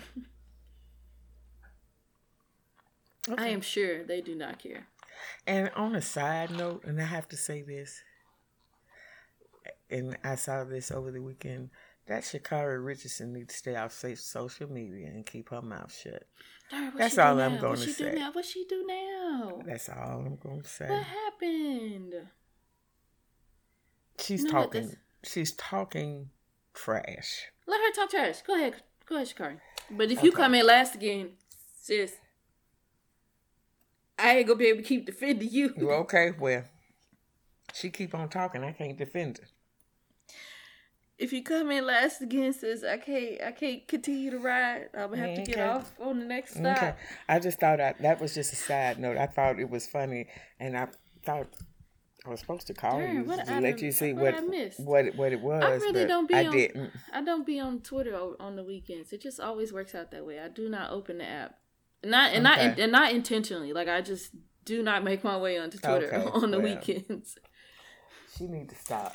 I 3.36 3.48
am 3.48 3.60
sure 3.60 4.04
they 4.04 4.20
do 4.20 4.34
not 4.34 4.58
care. 4.58 4.86
And 5.46 5.70
on 5.74 5.96
a 5.96 6.02
side 6.02 6.50
note, 6.50 6.84
and 6.84 7.00
I 7.00 7.04
have 7.04 7.28
to 7.28 7.36
say 7.36 7.62
this, 7.62 8.00
and 9.90 10.16
I 10.22 10.36
saw 10.36 10.64
this 10.64 10.90
over 10.90 11.10
the 11.10 11.22
weekend, 11.22 11.70
that 12.06 12.22
Sha'Carri 12.22 12.84
Richardson 12.84 13.32
needs 13.32 13.52
to 13.52 13.58
stay 13.58 13.76
off 13.76 13.92
safe 13.92 14.20
social 14.20 14.70
media 14.70 15.08
and 15.08 15.26
keep 15.26 15.48
her 15.50 15.62
mouth 15.62 15.92
shut. 15.92 16.24
Darn, 16.70 16.92
That's 16.96 17.18
all 17.18 17.40
I'm 17.40 17.58
what 17.58 17.78
she 17.78 17.92
say. 17.92 18.14
Now? 18.14 18.32
What 18.32 18.44
she 18.44 18.64
do 18.68 18.84
now? 18.86 19.62
That's 19.66 19.88
all 19.88 20.24
I'm 20.24 20.36
going 20.36 20.62
to 20.62 20.68
say. 20.68 20.88
What 20.88 21.02
happened? 21.02 22.14
She's 24.20 24.44
talking. 24.44 24.96
She's 25.24 25.52
talking 25.52 26.30
trash. 26.76 27.46
Let 27.66 27.80
her 27.80 27.92
talk 27.92 28.10
trash. 28.10 28.42
Go 28.42 28.54
ahead. 28.54 28.74
Go 29.08 29.16
ahead, 29.16 29.28
Sha'Carri. 29.28 29.58
But 29.90 30.10
if 30.10 30.22
you 30.22 30.30
come 30.32 30.54
in 30.54 30.66
last 30.66 30.94
again, 30.94 31.30
sis, 31.80 32.14
I 34.18 34.38
ain't 34.38 34.46
gonna 34.46 34.58
be 34.58 34.66
able 34.66 34.82
to 34.82 34.88
keep 34.88 35.06
defending 35.06 35.48
you. 35.50 35.74
Well, 35.76 35.98
okay, 36.00 36.32
well, 36.38 36.64
she 37.72 37.90
keep 37.90 38.14
on 38.14 38.28
talking. 38.28 38.64
I 38.64 38.72
can't 38.72 38.96
defend 38.98 39.38
her. 39.38 39.44
if 41.18 41.32
you 41.32 41.42
come 41.42 41.70
in 41.70 41.86
last 41.86 42.20
against 42.20 42.62
us, 42.64 42.84
I 42.84 42.98
can't 42.98 43.42
I 43.42 43.52
can't 43.52 43.86
continue 43.88 44.30
to 44.30 44.38
ride. 44.38 44.88
I'm 44.94 45.10
gonna 45.10 45.16
have 45.18 45.34
to 45.36 45.42
get 45.42 45.58
off 45.60 45.92
on 46.00 46.18
the 46.18 46.26
next 46.26 46.56
stop. 46.56 46.76
Okay. 46.76 46.94
I 47.28 47.38
just 47.38 47.58
thought 47.58 47.80
I, 47.80 47.94
that 48.00 48.20
was 48.20 48.34
just 48.34 48.52
a 48.52 48.56
side 48.56 48.98
note. 48.98 49.16
I 49.16 49.26
thought 49.26 49.58
it 49.58 49.70
was 49.70 49.86
funny, 49.86 50.26
and 50.60 50.76
I 50.76 50.88
thought 51.24 51.48
I 52.26 52.30
was 52.30 52.40
supposed 52.40 52.66
to 52.66 52.74
call 52.74 52.98
Darn, 52.98 53.14
you 53.16 53.22
what 53.24 53.46
to 53.46 53.60
let 53.60 53.80
you 53.80 53.92
see 53.92 54.12
what 54.12 54.34
what 54.34 54.34
I 54.34 54.40
missed? 54.40 54.80
what 54.80 55.04
it, 55.06 55.16
what 55.16 55.32
it 55.32 55.40
was. 55.40 55.62
I 55.62 55.74
really 55.76 55.92
but 55.92 56.08
don't 56.08 56.28
be 56.28 56.34
I 56.34 56.46
on. 56.46 56.52
didn't. 56.52 56.90
I 57.12 57.22
don't 57.22 57.46
be 57.46 57.60
on 57.60 57.80
Twitter 57.80 58.18
on 58.40 58.56
the 58.56 58.64
weekends. 58.64 59.12
It 59.12 59.20
just 59.22 59.38
always 59.40 59.72
works 59.72 59.94
out 59.94 60.10
that 60.10 60.26
way. 60.26 60.40
I 60.40 60.48
do 60.48 60.68
not 60.68 60.90
open 60.90 61.18
the 61.18 61.24
app, 61.24 61.54
not 62.04 62.32
and 62.32 62.42
not 62.42 62.58
and 62.58 62.90
not 62.92 63.12
intentionally. 63.12 63.72
Like 63.72 63.88
I 63.88 64.00
just 64.00 64.32
do 64.64 64.82
not 64.82 65.04
make 65.04 65.22
my 65.22 65.36
way 65.36 65.58
onto 65.58 65.78
Twitter 65.78 66.12
Okay, 66.12 66.30
on 66.34 66.50
the 66.50 66.58
well. 66.58 66.74
weekends. 66.74 67.38
She 68.36 68.46
need 68.46 68.68
to 68.70 68.74
stop. 68.76 69.14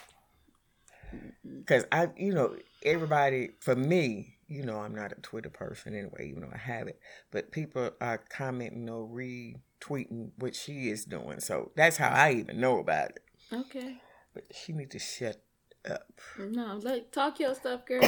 Cause 1.68 1.84
I, 1.92 2.08
you 2.16 2.34
know, 2.34 2.56
everybody 2.84 3.50
for 3.60 3.76
me, 3.76 4.38
you 4.52 4.66
know, 4.66 4.80
I'm 4.80 4.94
not 4.94 5.14
a 5.14 5.22
Twitter 5.22 5.50
person 5.50 5.96
anyway. 5.96 6.28
You 6.28 6.42
know, 6.42 6.50
I 6.54 6.58
have 6.58 6.88
it, 6.88 7.00
but 7.32 7.52
people 7.52 7.92
are 8.02 8.18
commenting 8.18 8.90
or 8.90 9.08
retweeting 9.08 10.32
what 10.38 10.56
she 10.56 10.90
is 10.90 11.06
doing. 11.06 11.40
So 11.40 11.72
that's 11.76 11.98
how 11.98 12.10
I 12.10 12.34
even 12.34 12.60
know 12.60 12.80
about 12.80 13.12
it. 13.12 13.24
Okay. 13.54 13.98
But 14.34 14.44
she 14.54 14.74
need 14.74 14.92
to 14.92 15.00
shut 15.00 15.42
up. 15.90 16.20
No, 16.38 16.80
like 16.84 17.12
talk 17.12 17.40
your 17.40 17.56
stuff, 17.56 17.86
girl. 17.86 18.02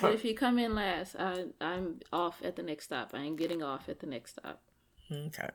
but 0.00 0.12
if 0.12 0.24
you 0.24 0.34
come 0.34 0.58
in 0.58 0.74
last, 0.74 1.16
I 1.18 1.46
I'm 1.60 2.00
off 2.12 2.40
at 2.44 2.56
the 2.56 2.62
next 2.62 2.84
stop. 2.84 3.12
I 3.14 3.22
ain't 3.22 3.38
getting 3.38 3.62
off 3.62 3.88
at 3.88 4.00
the 4.00 4.06
next 4.06 4.32
stop. 4.32 4.62
Okay. 5.10 5.48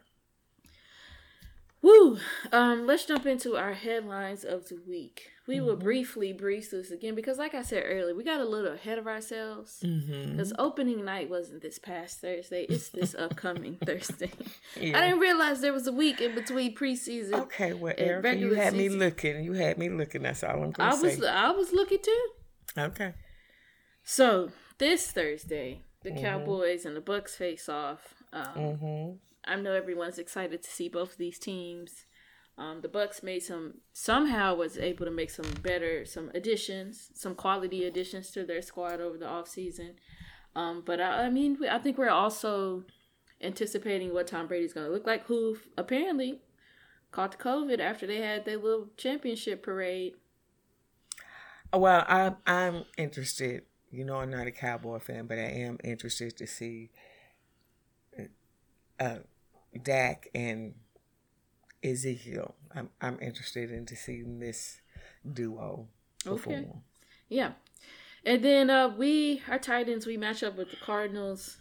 Woo! 1.84 2.18
Um, 2.52 2.86
let's 2.86 3.06
jump 3.06 3.26
into 3.26 3.58
our 3.58 3.74
headlines 3.74 4.44
of 4.44 4.68
the 4.70 4.80
week. 4.88 5.30
We 5.48 5.60
will 5.60 5.74
Mm-hmm. 5.76 5.84
briefly 5.84 6.32
breeze 6.34 6.70
this 6.70 6.92
again 6.92 7.16
because, 7.16 7.40
like 7.40 7.56
I 7.56 7.64
said 7.64 7.84
earlier, 7.88 8.14
we 8.16 8.24
got 8.24 8.40
a 8.40 8.46
little 8.46 8.74
ahead 8.74 9.00
of 9.00 9.08
ourselves. 9.08 9.80
Mm-hmm. 9.84 10.32
Because 10.34 10.54
opening 10.60 11.04
night 11.04 11.30
wasn't 11.30 11.62
this 11.64 11.80
past 11.80 12.22
Thursday; 12.22 12.66
it's 12.70 12.90
this 12.90 13.16
upcoming 13.20 13.78
Thursday. 13.84 14.32
Yeah. 14.80 14.98
I 14.98 15.02
didn't 15.02 15.20
realize 15.20 15.60
there 15.62 15.74
was 15.74 15.88
a 15.88 15.92
week 15.92 16.22
in 16.22 16.36
between 16.36 16.76
preseason. 16.76 17.34
Okay, 17.34 17.74
well, 17.74 17.96
Erica, 17.98 18.36
you 18.38 18.54
had 18.54 18.74
me 18.74 18.88
looking. 18.90 19.44
You 19.44 19.54
had 19.54 19.80
me 19.80 19.90
looking. 19.90 20.22
That's 20.22 20.44
all 20.44 20.64
I'm 20.64 20.74
I 20.78 20.94
was 20.94 21.18
say. 21.18 21.28
I 21.28 21.50
was 21.50 21.74
looking 21.74 22.00
too. 22.04 22.28
Okay. 22.78 23.16
So 24.04 24.52
this 24.78 25.12
Thursday, 25.12 25.82
the 26.04 26.12
Mhm. 26.12 26.22
Cowboys 26.22 26.86
and 26.86 26.96
the 26.96 27.02
Bucks 27.02 27.36
face 27.36 27.68
off. 27.68 28.14
Um, 28.32 28.46
Mm-hmm. 28.56 29.12
I 29.46 29.56
know 29.56 29.74
everyone's 29.74 30.20
excited 30.20 30.62
to 30.64 30.70
see 30.70 30.90
both 30.90 31.14
of 31.14 31.18
these 31.18 31.40
teams. 31.40 32.06
Um, 32.58 32.82
the 32.82 32.88
Bucks 32.88 33.24
made 33.24 33.42
some 33.42 33.76
somehow 33.94 34.56
was 34.56 34.78
able 34.78 35.06
to 35.06 35.12
make 35.12 35.30
some 35.30 35.50
better 35.64 36.06
some 36.06 36.30
additions, 36.36 37.10
some 37.16 37.34
quality 37.34 37.86
additions 37.86 38.32
to 38.32 38.44
their 38.44 38.62
squad 38.62 39.02
over 39.02 39.18
the 39.18 39.26
offseason. 39.26 39.94
Um, 40.56 40.84
but 40.86 41.00
I, 41.00 41.26
I 41.26 41.30
mean, 41.30 41.58
I 41.70 41.80
think 41.80 41.98
we're 41.98 42.10
also 42.10 42.84
anticipating 43.42 44.14
what 44.14 44.28
Tom 44.28 44.48
Brady's 44.48 44.74
going 44.74 44.86
to 44.86 44.92
look 44.94 45.08
like, 45.08 45.26
who 45.26 45.58
apparently 45.78 46.42
caught 47.12 47.40
COVID 47.40 47.80
after 47.80 48.06
they 48.06 48.18
had 48.18 48.46
their 48.46 48.58
little 48.58 48.90
championship 48.98 49.64
parade. 49.64 50.14
Well, 51.74 52.06
I'm 52.08 52.36
I'm 52.46 52.84
interested. 52.98 53.64
You 53.90 54.06
know, 54.06 54.18
I'm 54.18 54.30
not 54.30 54.48
a 54.48 54.52
Cowboy 54.52 55.00
fan, 55.00 55.26
but 55.26 55.38
I 55.38 55.44
am 55.44 55.78
interested 55.84 56.38
to 56.38 56.48
see 56.48 56.92
uh, 59.02 59.18
Dak 59.84 60.28
and 60.34 60.74
Ezekiel. 61.84 62.56
I'm 62.74 62.90
I'm 63.02 63.20
interested 63.22 63.72
in 63.72 63.88
seeing 63.88 64.40
this 64.40 64.82
duo 65.32 65.88
perform. 66.24 66.56
Okay. 66.60 66.72
Yeah. 67.30 67.52
And 68.26 68.44
then 68.44 68.70
uh 68.70 68.90
we 68.90 69.42
our 69.50 69.60
Titans 69.60 70.06
we 70.06 70.18
match 70.18 70.44
up 70.44 70.58
with 70.58 70.70
the 70.72 70.78
Cardinals. 70.78 71.58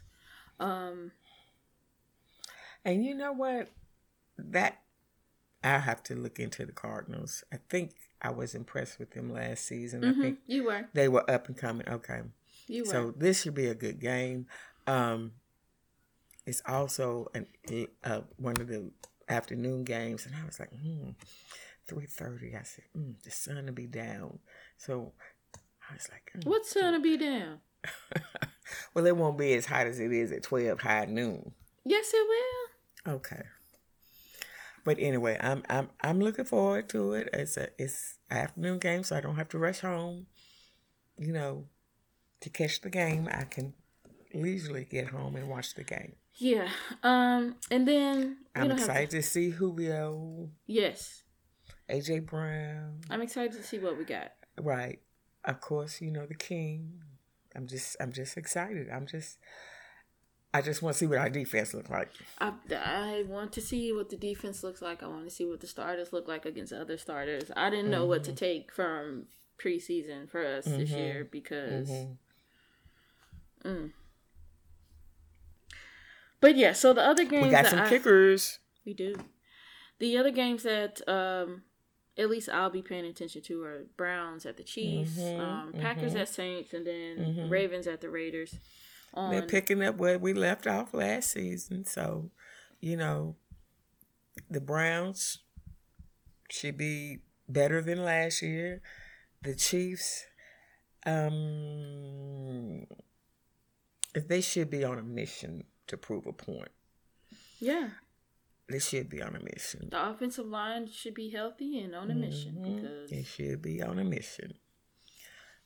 Um 0.59 1.12
And 2.85 3.05
you 3.05 3.14
know 3.14 3.33
what? 3.33 3.69
That 4.38 4.79
I'll 5.62 5.81
have 5.81 6.02
to 6.05 6.14
look 6.14 6.38
into 6.38 6.64
the 6.64 6.73
Cardinals. 6.73 7.45
I 7.52 7.59
think 7.69 7.93
I 8.23 8.31
was 8.31 8.55
impressed 8.55 8.99
with 8.99 9.12
them 9.12 9.33
last 9.33 9.67
season. 9.67 10.05
I 10.05 10.12
mhm, 10.12 10.21
think 10.21 10.38
you 10.47 10.64
were. 10.64 10.88
they 10.95 11.09
were 11.09 11.29
up 11.31 11.49
and 11.49 11.57
coming. 11.57 11.88
Okay. 11.88 12.21
You 12.67 12.83
were. 12.85 12.90
So 12.90 13.14
this 13.17 13.43
should 13.43 13.55
be 13.55 13.67
a 13.67 13.75
good 13.75 14.00
game. 14.00 14.47
Um, 14.87 15.33
it's 16.47 16.62
also 16.66 17.28
an 17.35 17.47
uh, 18.04 18.20
one 18.37 18.61
of 18.61 18.68
the 18.68 18.90
afternoon 19.28 19.85
games, 19.85 20.26
and 20.26 20.35
I 20.35 20.44
was 20.44 20.59
like, 20.59 20.70
hmm, 20.70 21.11
three 21.87 22.06
thirty. 22.06 22.56
I 22.56 22.62
said, 22.62 22.85
mm, 22.97 23.23
the 23.23 23.30
sun 23.30 23.64
will 23.64 23.73
be 23.73 23.87
down. 23.87 24.38
So 24.76 25.12
I 25.90 25.94
was 25.94 26.09
like, 26.11 26.32
mm. 26.37 26.49
What's 26.49 26.75
gonna 26.75 27.00
be 27.00 27.16
down? 27.16 27.59
well, 28.94 29.06
it 29.06 29.16
won't 29.16 29.38
be 29.38 29.54
as 29.54 29.66
hot 29.66 29.87
as 29.87 30.00
it 30.00 30.12
is 30.12 30.32
at 30.32 30.42
twelve 30.42 30.80
high 30.80 31.06
noon. 31.06 31.52
Yes, 31.85 32.12
it 32.12 32.26
will. 32.28 33.14
Okay. 33.14 33.42
But 34.85 34.99
anyway, 34.99 35.37
I'm 35.40 35.62
I'm 35.68 35.90
I'm 36.00 36.20
looking 36.20 36.44
forward 36.44 36.88
to 36.90 37.12
it. 37.14 37.28
It's 37.32 37.56
a 37.56 37.68
it's 37.78 38.16
afternoon 38.30 38.78
game, 38.78 39.04
so 39.04 39.16
I 39.16 39.20
don't 39.20 39.37
have 39.37 39.49
to 39.50 39.59
rush 39.59 39.80
home. 39.80 40.26
You 41.18 41.32
know, 41.32 41.66
to 42.40 42.50
catch 42.50 42.80
the 42.80 42.90
game, 42.90 43.28
I 43.30 43.44
can 43.44 43.75
leisurely 44.32 44.85
get 44.85 45.09
home 45.09 45.37
and 45.37 45.49
watch 45.49 45.75
the 45.75 45.85
game. 45.85 46.14
Yeah. 46.40 46.68
Um. 47.02 47.56
And 47.70 47.87
then 47.87 48.38
I'm 48.54 48.68
don't 48.68 48.76
to- 48.78 48.82
excited 48.82 49.11
to 49.11 49.23
see 49.23 49.50
Julio, 49.50 50.49
yes, 50.66 51.23
AJ 51.88 52.26
Brown, 52.26 53.00
I'm 53.11 53.20
excited 53.23 53.52
to 53.52 53.62
see 53.62 53.78
what 53.78 53.99
we 53.99 54.04
got. 54.04 54.32
right? 54.59 54.99
Of 55.44 55.61
course, 55.61 56.00
you 56.00 56.11
know 56.11 56.26
the 56.26 56.35
King. 56.35 57.02
I'm 57.54 57.66
just 57.66 57.97
I'm 58.00 58.12
just 58.12 58.37
excited. 58.38 58.88
I'm 58.90 59.06
just 59.06 59.38
I 60.54 60.62
just 60.62 60.82
want 60.82 60.94
to 60.94 60.99
see 60.99 61.06
what 61.06 61.18
our 61.18 61.28
defense 61.30 61.75
look 61.75 61.90
like. 61.90 62.11
I, 62.38 62.52
I 62.75 63.25
want 63.28 63.52
to 63.52 63.61
see 63.61 63.92
what 63.92 64.09
the 64.11 64.16
defense 64.16 64.62
looks 64.64 64.80
like. 64.82 65.02
I 65.02 65.06
want 65.09 65.25
to 65.25 65.30
see 65.30 65.44
what 65.44 65.61
the 65.61 65.66
starters 65.66 66.12
look 66.12 66.26
like 66.26 66.44
against 66.47 66.73
other 66.73 66.97
starters. 66.99 67.50
I 67.56 67.70
didn't 67.70 67.90
know 67.90 68.06
what 68.06 68.25
to 68.25 68.30
Mm-hmm. 68.30 68.37
take 68.37 68.73
from 68.73 69.26
preseason 69.59 70.28
for 70.30 70.44
us 70.44 70.64
this 70.64 70.90
Mhm. 70.90 70.97
year 70.97 71.28
because. 71.30 71.88
Mhm. 71.90 72.16
Mm. 73.64 73.92
But 76.40 76.56
yeah, 76.56 76.73
so 76.73 76.92
the 76.92 77.02
other 77.02 77.25
games 77.25 77.44
We 77.47 77.50
got 77.50 77.64
that 77.64 77.70
some 77.70 77.80
I- 77.80 77.88
kickers. 77.88 78.59
We 78.87 78.94
do. 78.94 79.14
The 79.99 80.16
other 80.16 80.30
games 80.30 80.62
that 80.62 81.06
um 81.09 81.62
at 82.18 82.28
least 82.28 82.49
I'll 82.49 82.70
be 82.70 82.82
paying 82.82 83.04
attention 83.06 83.40
to 83.42 83.62
are 83.62 83.85
Browns 83.97 84.44
at 84.44 84.56
the 84.56 84.62
Chiefs, 84.64 85.16
Mhm, 85.16 85.38
um, 85.40 85.73
Packers 85.73 86.12
mhm. 86.14 86.20
at 86.20 86.28
Saints, 86.28 86.75
and 86.75 86.87
then 86.87 87.16
Mhm. 87.18 87.50
Ravens 87.50 87.87
at 87.87 88.00
the 88.00 88.11
Raiders. 88.11 88.56
On 89.14 89.30
They're 89.30 89.47
picking 89.47 89.82
up 89.82 89.97
where 89.97 90.18
we 90.18 90.32
left 90.35 90.66
off 90.66 90.92
last 90.94 91.30
season. 91.30 91.85
So, 91.85 92.30
you 92.80 92.97
know, 92.97 93.37
the 94.50 94.61
Browns 94.61 95.38
should 96.50 96.76
be 96.76 97.20
better 97.49 97.80
than 97.82 98.04
last 98.04 98.42
year. 98.42 98.82
The 99.42 99.54
Chiefs, 99.54 100.26
um, 101.06 102.87
they 104.14 104.40
should 104.40 104.70
be 104.70 104.85
on 104.85 104.99
a 104.99 105.02
mission 105.02 105.64
to 105.90 105.97
prove 105.97 106.26
a 106.26 106.32
point. 106.32 106.70
yeah, 107.59 107.90
They 108.68 108.78
should 108.78 109.11
be 109.11 109.20
on 109.20 109.35
a 109.37 109.40
mission. 109.42 109.88
the 109.90 110.11
offensive 110.11 110.47
line 110.47 110.87
should 110.88 111.14
be 111.14 111.30
healthy 111.30 111.80
and 111.80 111.94
on 111.94 112.11
a 112.11 112.14
mission 112.14 112.54
Mhm. 112.54 112.76
because 112.76 113.11
They 113.11 113.23
should 113.25 113.61
be 113.61 113.82
on 113.82 113.99
a 113.99 114.04
mission. 114.04 114.54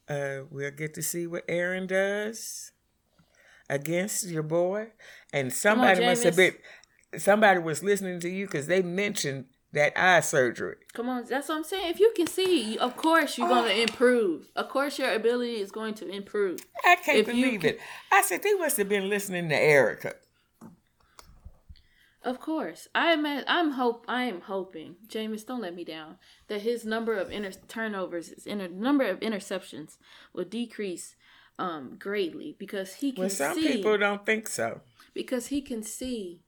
Uh, 0.08 0.40
we'll 0.50 0.70
get 0.70 0.94
to 0.94 1.02
see 1.02 1.26
what 1.26 1.44
Aaron 1.48 1.86
does 1.86 2.72
against 3.68 4.26
your 4.26 4.42
boy, 4.42 4.92
and 5.32 5.52
somebody 5.52 6.00
must 6.04 6.24
have 6.24 6.36
been. 6.36 6.56
Somebody 7.16 7.60
was 7.60 7.82
listening 7.82 8.18
to 8.20 8.28
you 8.28 8.46
because 8.46 8.66
they 8.66 8.82
mentioned 8.82 9.46
that 9.74 9.92
eye 9.96 10.20
surgery. 10.20 10.76
come 10.92 11.08
on, 11.08 11.24
that's 11.24 11.48
what 11.48 11.56
I'm 11.56 11.64
saying. 11.64 11.90
If 11.90 12.00
you 12.00 12.12
can 12.16 12.26
see, 12.26 12.78
of 12.78 12.96
course 12.96 13.36
you're 13.38 13.48
going 13.48 13.68
to 13.70 13.74
Oh. 13.78 13.82
improve. 13.82 14.48
Of 14.56 14.68
course 14.68 14.98
your 14.98 15.12
ability 15.12 15.60
is 15.60 15.70
going 15.70 15.94
to 15.94 16.08
improve. 16.08 16.60
I 16.84 16.96
can't 16.96 17.18
If 17.18 17.26
believe 17.26 17.60
can- 17.60 17.70
it. 17.70 17.80
I 18.12 18.22
said 18.22 18.42
they 18.42 18.54
must 18.54 18.76
have 18.78 18.88
been 18.88 19.08
listening 19.08 19.48
to 19.50 19.56
Erica. 19.56 20.14
Of 22.22 22.40
course, 22.40 22.88
I 22.94 23.12
am. 23.12 23.26
I'm 23.26 23.72
hope. 23.72 24.06
I 24.08 24.24
am 24.24 24.40
hoping, 24.40 24.96
Jameis, 25.08 25.44
don't 25.44 25.60
let 25.60 25.74
me 25.74 25.84
down. 25.84 26.16
That 26.48 26.62
his 26.62 26.86
number 26.86 27.14
of 27.18 27.30
inter- 27.30 27.60
turnovers, 27.68 28.28
his 28.28 28.46
inter- 28.46 28.68
number 28.68 29.04
of 29.04 29.20
interceptions, 29.20 29.98
will 30.32 30.44
decrease 30.46 31.16
um, 31.58 31.96
greatly 31.98 32.56
because 32.58 32.94
he 32.94 33.12
can 33.12 33.20
Well, 33.22 33.30
some 33.30 33.54
see. 33.56 33.68
people 33.74 33.98
don't 33.98 34.24
think 34.24 34.48
so. 34.48 34.80
because 35.12 35.48
he 35.48 35.60
can 35.60 35.82
see 35.82 36.40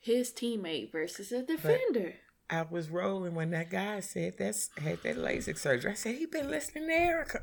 his 0.00 0.32
teammate 0.32 0.90
versus 0.90 1.30
a 1.30 1.42
defender. 1.42 2.16
I 2.52 2.66
was 2.68 2.90
rolling 2.90 3.34
when 3.34 3.50
that 3.52 3.70
guy 3.70 4.00
said 4.00 4.34
that's 4.38 4.68
had 4.76 5.02
that 5.04 5.16
LASIK 5.16 5.56
surgery. 5.56 5.92
I 5.92 5.94
said 5.94 6.16
he 6.16 6.26
been 6.26 6.50
listening 6.50 6.86
to 6.86 6.92
Erica. 6.92 7.40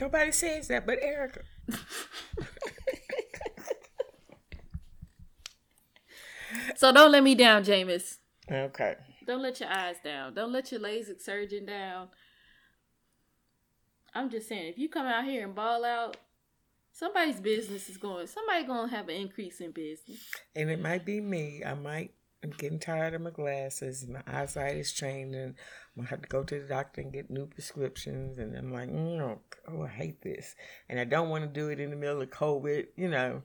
Nobody 0.00 0.32
says 0.32 0.68
that 0.68 0.86
but 0.86 0.98
Erica. 1.02 1.42
so 6.74 6.90
don't 6.90 7.12
let 7.12 7.22
me 7.22 7.34
down, 7.34 7.62
Jameis. 7.62 8.16
Okay. 8.50 8.96
Don't 9.26 9.42
let 9.42 9.60
your 9.60 9.68
eyes 9.68 9.96
down. 10.02 10.32
Don't 10.32 10.52
let 10.52 10.72
your 10.72 10.80
LASIK 10.80 11.20
surgeon 11.20 11.66
down. 11.66 12.08
I'm 14.14 14.30
just 14.30 14.48
saying, 14.48 14.68
if 14.68 14.78
you 14.78 14.88
come 14.88 15.04
out 15.04 15.26
here 15.26 15.44
and 15.44 15.54
ball 15.54 15.84
out, 15.84 16.16
somebody's 16.92 17.40
business 17.40 17.90
is 17.90 17.98
going. 17.98 18.26
Somebody 18.26 18.64
gonna 18.64 18.88
have 18.88 19.10
an 19.10 19.16
increase 19.16 19.60
in 19.60 19.72
business. 19.72 20.30
And 20.56 20.70
it 20.70 20.80
might 20.80 21.04
be 21.04 21.20
me. 21.20 21.62
I 21.62 21.74
might. 21.74 22.14
I'm 22.42 22.50
getting 22.50 22.78
tired 22.78 23.14
of 23.14 23.20
my 23.20 23.30
glasses. 23.30 24.06
My 24.08 24.22
eyesight 24.26 24.76
is 24.76 24.92
changing. 24.92 25.40
I'm 25.40 25.54
gonna 25.96 26.08
have 26.08 26.22
to 26.22 26.28
go 26.28 26.42
to 26.42 26.60
the 26.60 26.66
doctor 26.66 27.02
and 27.02 27.12
get 27.12 27.30
new 27.30 27.46
prescriptions. 27.46 28.38
And 28.38 28.56
I'm 28.56 28.72
like, 28.72 28.88
mm, 28.88 29.38
oh, 29.68 29.82
I 29.82 29.88
hate 29.88 30.22
this. 30.22 30.54
And 30.88 30.98
I 30.98 31.04
don't 31.04 31.28
want 31.28 31.44
to 31.44 31.48
do 31.48 31.68
it 31.68 31.80
in 31.80 31.90
the 31.90 31.96
middle 31.96 32.22
of 32.22 32.30
COVID. 32.30 32.86
You 32.96 33.08
know, 33.08 33.42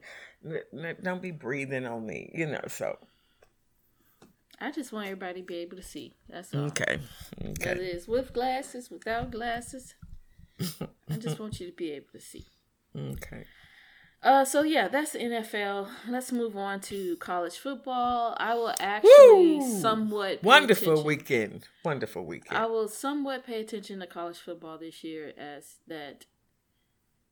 don't 1.02 1.20
be 1.20 1.30
breathing 1.30 1.84
on 1.84 2.06
me. 2.06 2.30
You 2.34 2.46
know, 2.46 2.62
so. 2.68 2.98
I 4.58 4.70
just 4.70 4.92
want 4.92 5.06
everybody 5.06 5.42
to 5.42 5.46
be 5.46 5.56
able 5.56 5.76
to 5.76 5.82
see. 5.82 6.14
That's 6.30 6.54
all. 6.54 6.60
Okay. 6.66 6.98
Okay. 7.44 7.68
Whether 7.68 7.82
it's 7.82 8.08
with 8.08 8.32
glasses, 8.32 8.90
without 8.90 9.30
glasses, 9.30 9.94
I 10.58 11.16
just 11.18 11.38
want 11.38 11.60
you 11.60 11.66
to 11.66 11.76
be 11.76 11.92
able 11.92 12.12
to 12.12 12.20
see. 12.20 12.46
Okay. 12.96 13.44
Uh, 14.22 14.44
so 14.44 14.62
yeah, 14.62 14.88
that's 14.88 15.14
NFL. 15.14 15.88
Let's 16.08 16.32
move 16.32 16.56
on 16.56 16.80
to 16.82 17.16
college 17.16 17.58
football. 17.58 18.34
I 18.38 18.54
will 18.54 18.74
actually 18.80 19.58
Woo! 19.58 19.80
somewhat 19.80 20.42
wonderful 20.42 21.04
weekend. 21.04 21.68
Wonderful 21.84 22.24
weekend. 22.24 22.56
I 22.56 22.66
will 22.66 22.88
somewhat 22.88 23.46
pay 23.46 23.60
attention 23.60 24.00
to 24.00 24.06
college 24.06 24.38
football 24.38 24.78
this 24.78 25.04
year, 25.04 25.32
as 25.38 25.76
that 25.86 26.24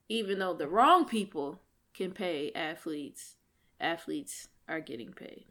even 0.08 0.38
though 0.38 0.54
the 0.54 0.68
wrong 0.68 1.06
people 1.06 1.60
can 1.94 2.12
pay 2.12 2.52
athletes, 2.54 3.36
athletes 3.80 4.48
are 4.68 4.80
getting 4.80 5.12
paid. 5.12 5.46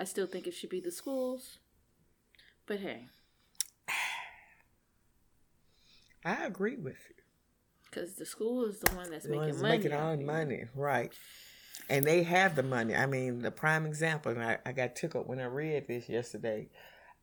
I 0.00 0.04
still 0.04 0.26
think 0.26 0.46
it 0.46 0.54
should 0.54 0.70
be 0.70 0.80
the 0.80 0.90
schools, 0.90 1.58
but 2.66 2.80
hey, 2.80 3.08
I 6.24 6.44
agree 6.44 6.76
with 6.76 6.98
you 7.08 7.15
because 7.96 8.14
the 8.14 8.26
school 8.26 8.64
is 8.64 8.78
the 8.80 8.94
one 8.94 9.10
that's 9.10 9.24
the 9.24 9.30
making 9.30 9.60
money. 9.60 9.78
Making 9.78 9.92
all 9.92 10.16
the 10.16 10.24
money, 10.24 10.64
right? 10.74 11.12
And 11.88 12.04
they 12.04 12.22
have 12.24 12.56
the 12.56 12.62
money. 12.62 12.94
I 12.94 13.06
mean, 13.06 13.40
the 13.40 13.50
prime 13.50 13.86
example, 13.86 14.32
and 14.32 14.42
I, 14.42 14.58
I 14.66 14.72
got 14.72 14.96
tickled 14.96 15.28
when 15.28 15.40
I 15.40 15.44
read 15.44 15.86
this 15.86 16.08
yesterday. 16.08 16.68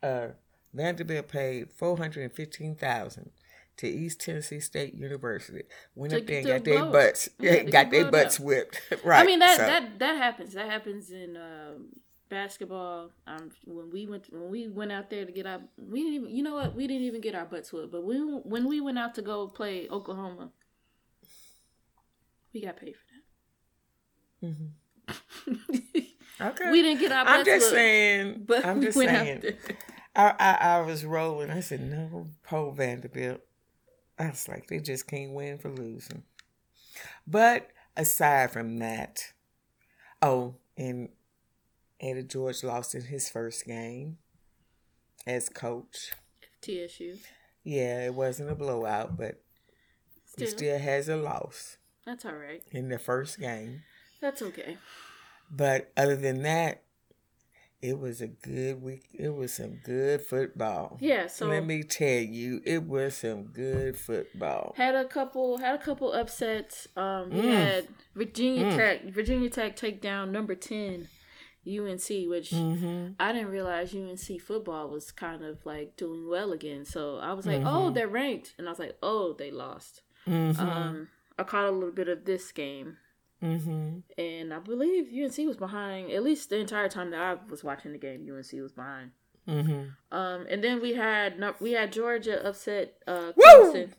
Uh, 0.01 0.29
Vanderbilt 0.73 1.27
paid 1.27 1.71
four 1.71 1.97
hundred 1.97 2.23
and 2.23 2.33
fifteen 2.33 2.75
thousand 2.75 3.31
to 3.77 3.87
East 3.87 4.21
Tennessee 4.21 4.59
State 4.59 4.95
University. 4.95 5.63
Went 5.95 6.11
to, 6.11 6.19
up 6.19 6.27
there 6.27 6.37
and 6.37 6.47
got 6.47 6.63
their 6.63 6.85
butts, 6.85 7.29
yeah, 7.39 7.63
got 7.63 7.91
their 7.91 8.09
butts 8.09 8.39
up. 8.39 8.45
whipped. 8.45 8.81
right. 9.03 9.21
I 9.21 9.25
mean 9.25 9.39
that 9.39 9.57
so. 9.57 9.65
that 9.65 9.99
that 9.99 10.17
happens. 10.17 10.53
That 10.53 10.69
happens 10.69 11.11
in 11.11 11.37
um, 11.37 11.89
basketball. 12.29 13.11
Um, 13.27 13.51
when 13.65 13.91
we 13.91 14.07
went 14.07 14.25
when 14.31 14.49
we 14.49 14.67
went 14.67 14.91
out 14.91 15.09
there 15.09 15.25
to 15.25 15.31
get 15.31 15.45
our 15.45 15.61
we 15.77 16.01
didn't 16.01 16.13
even 16.15 16.35
you 16.35 16.43
know 16.43 16.55
what 16.55 16.75
we 16.75 16.87
didn't 16.87 17.03
even 17.03 17.21
get 17.21 17.35
our 17.35 17.45
butts 17.45 17.71
whipped. 17.71 17.91
But 17.91 18.03
we 18.03 18.17
when 18.17 18.67
we 18.67 18.81
went 18.81 18.97
out 18.97 19.15
to 19.15 19.21
go 19.21 19.47
play 19.47 19.87
Oklahoma, 19.89 20.51
we 22.53 22.61
got 22.61 22.77
paid 22.77 22.95
for 22.95 24.45
that. 24.45 24.47
Mm-hmm. 24.47 24.69
okay. 26.41 26.71
We 26.71 26.81
didn't 26.81 26.99
get 26.99 27.11
our 27.11 27.25
I'm 27.25 27.45
just 27.45 27.69
saying. 27.69 28.43
But 28.45 28.65
I'm 28.65 28.81
just 28.81 28.97
saying. 28.97 29.43
I, 30.15 30.33
I, 30.39 30.53
I 30.53 30.81
was 30.81 31.05
rolling. 31.05 31.49
I 31.49 31.61
said, 31.61 31.81
no, 31.81 32.27
Paul 32.43 32.71
Vanderbilt. 32.71 33.41
I 34.19 34.29
was 34.29 34.47
like, 34.47 34.67
they 34.67 34.79
just 34.79 35.07
can't 35.07 35.33
win 35.33 35.57
for 35.57 35.69
losing. 35.69 36.23
But 37.25 37.69
aside 37.97 38.51
from 38.51 38.77
that, 38.77 39.33
oh, 40.21 40.55
and 40.77 41.09
Eddie 41.99 42.23
George 42.23 42.63
lost 42.63 42.93
in 42.93 43.03
his 43.03 43.29
first 43.29 43.65
game 43.65 44.17
as 45.25 45.49
coach. 45.49 46.11
TSU. 46.61 47.17
Yeah, 47.63 48.05
it 48.05 48.13
wasn't 48.13 48.51
a 48.51 48.55
blowout, 48.55 49.17
but 49.17 49.41
still. 50.25 50.45
he 50.45 50.51
still 50.51 50.79
has 50.79 51.09
a 51.09 51.15
loss. 51.15 51.77
That's 52.05 52.25
all 52.25 52.33
right. 52.33 52.61
In 52.71 52.89
the 52.89 52.99
first 52.99 53.39
game. 53.39 53.83
That's 54.21 54.41
okay. 54.41 54.77
But 55.49 55.91
other 55.95 56.15
than 56.15 56.43
that, 56.43 56.83
it 57.81 57.99
was 57.99 58.21
a 58.21 58.27
good 58.27 58.81
week. 58.81 59.03
It 59.13 59.35
was 59.35 59.53
some 59.53 59.75
good 59.83 60.21
football. 60.21 60.97
Yeah. 61.01 61.27
So 61.27 61.47
let 61.47 61.65
me 61.65 61.83
tell 61.83 62.07
you, 62.07 62.61
it 62.63 62.83
was 62.83 63.17
some 63.17 63.43
good 63.43 63.97
football. 63.97 64.73
Had 64.77 64.95
a 64.95 65.05
couple. 65.05 65.57
Had 65.57 65.75
a 65.75 65.83
couple 65.83 66.13
upsets. 66.13 66.87
Um, 66.95 67.29
we 67.29 67.41
mm. 67.41 67.51
had 67.51 67.87
Virginia 68.15 68.71
mm. 68.71 68.75
Tech. 68.77 69.03
Virginia 69.13 69.49
Tech 69.49 69.75
take 69.75 70.01
down 70.01 70.31
number 70.31 70.55
ten. 70.55 71.09
UNC, 71.65 72.27
which 72.27 72.51
mm-hmm. 72.51 73.13
I 73.19 73.31
didn't 73.31 73.47
realize 73.47 73.95
UNC 73.95 74.41
football 74.41 74.89
was 74.89 75.13
kind 75.13 75.45
of 75.45 75.65
like 75.65 75.95
doing 75.95 76.29
well 76.29 76.51
again. 76.51 76.83
So 76.83 77.19
I 77.19 77.31
was 77.31 77.45
like, 77.45 77.61
oh, 77.61 77.65
mm-hmm. 77.65 77.67
oh, 77.67 77.91
they're 77.91 78.07
ranked, 78.07 78.53
and 78.57 78.67
I 78.67 78.71
was 78.71 78.79
like, 78.79 78.97
oh, 79.01 79.33
they 79.33 79.49
lost. 79.49 80.01
Mm-hmm. 80.27 80.59
Um, 80.59 81.07
I 81.37 81.43
caught 81.43 81.65
a 81.65 81.71
little 81.71 81.93
bit 81.93 82.07
of 82.07 82.25
this 82.25 82.51
game. 82.51 82.97
Mm-hmm. 83.41 83.99
And 84.17 84.53
I 84.53 84.59
believe 84.59 85.07
UNC 85.11 85.37
was 85.47 85.57
behind 85.57 86.11
at 86.11 86.23
least 86.23 86.49
the 86.49 86.57
entire 86.57 86.87
time 86.87 87.11
that 87.11 87.19
I 87.19 87.37
was 87.49 87.63
watching 87.63 87.91
the 87.91 87.97
game. 87.97 88.25
UNC 88.29 88.61
was 88.61 88.71
behind. 88.71 89.11
Mm-hmm. 89.47 90.17
Um, 90.17 90.45
and 90.49 90.63
then 90.63 90.81
we 90.81 90.93
had 90.93 91.35
we 91.59 91.73
had 91.73 91.91
Georgia 91.91 92.45
upset 92.47 92.95
uh, 93.05 93.33
Clemson. 93.37 93.89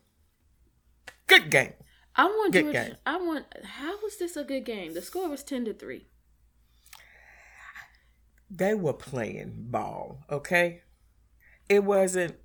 Good 1.27 1.51
game. 1.51 1.75
I 2.16 2.25
want 2.25 2.53
good 2.53 2.64
Georgia. 2.64 2.85
Game. 2.85 2.97
I 3.05 3.16
want. 3.18 3.44
How 3.62 4.01
was 4.03 4.16
this 4.16 4.37
a 4.37 4.44
good 4.44 4.64
game? 4.64 4.94
The 4.94 5.03
score 5.03 5.29
was 5.29 5.42
ten 5.42 5.66
to 5.66 5.75
three. 5.75 6.07
They 8.51 8.75
were 8.75 8.94
playing 8.94 9.66
ball. 9.70 10.20
Okay, 10.31 10.83
it 11.68 11.85
wasn't 11.85 12.37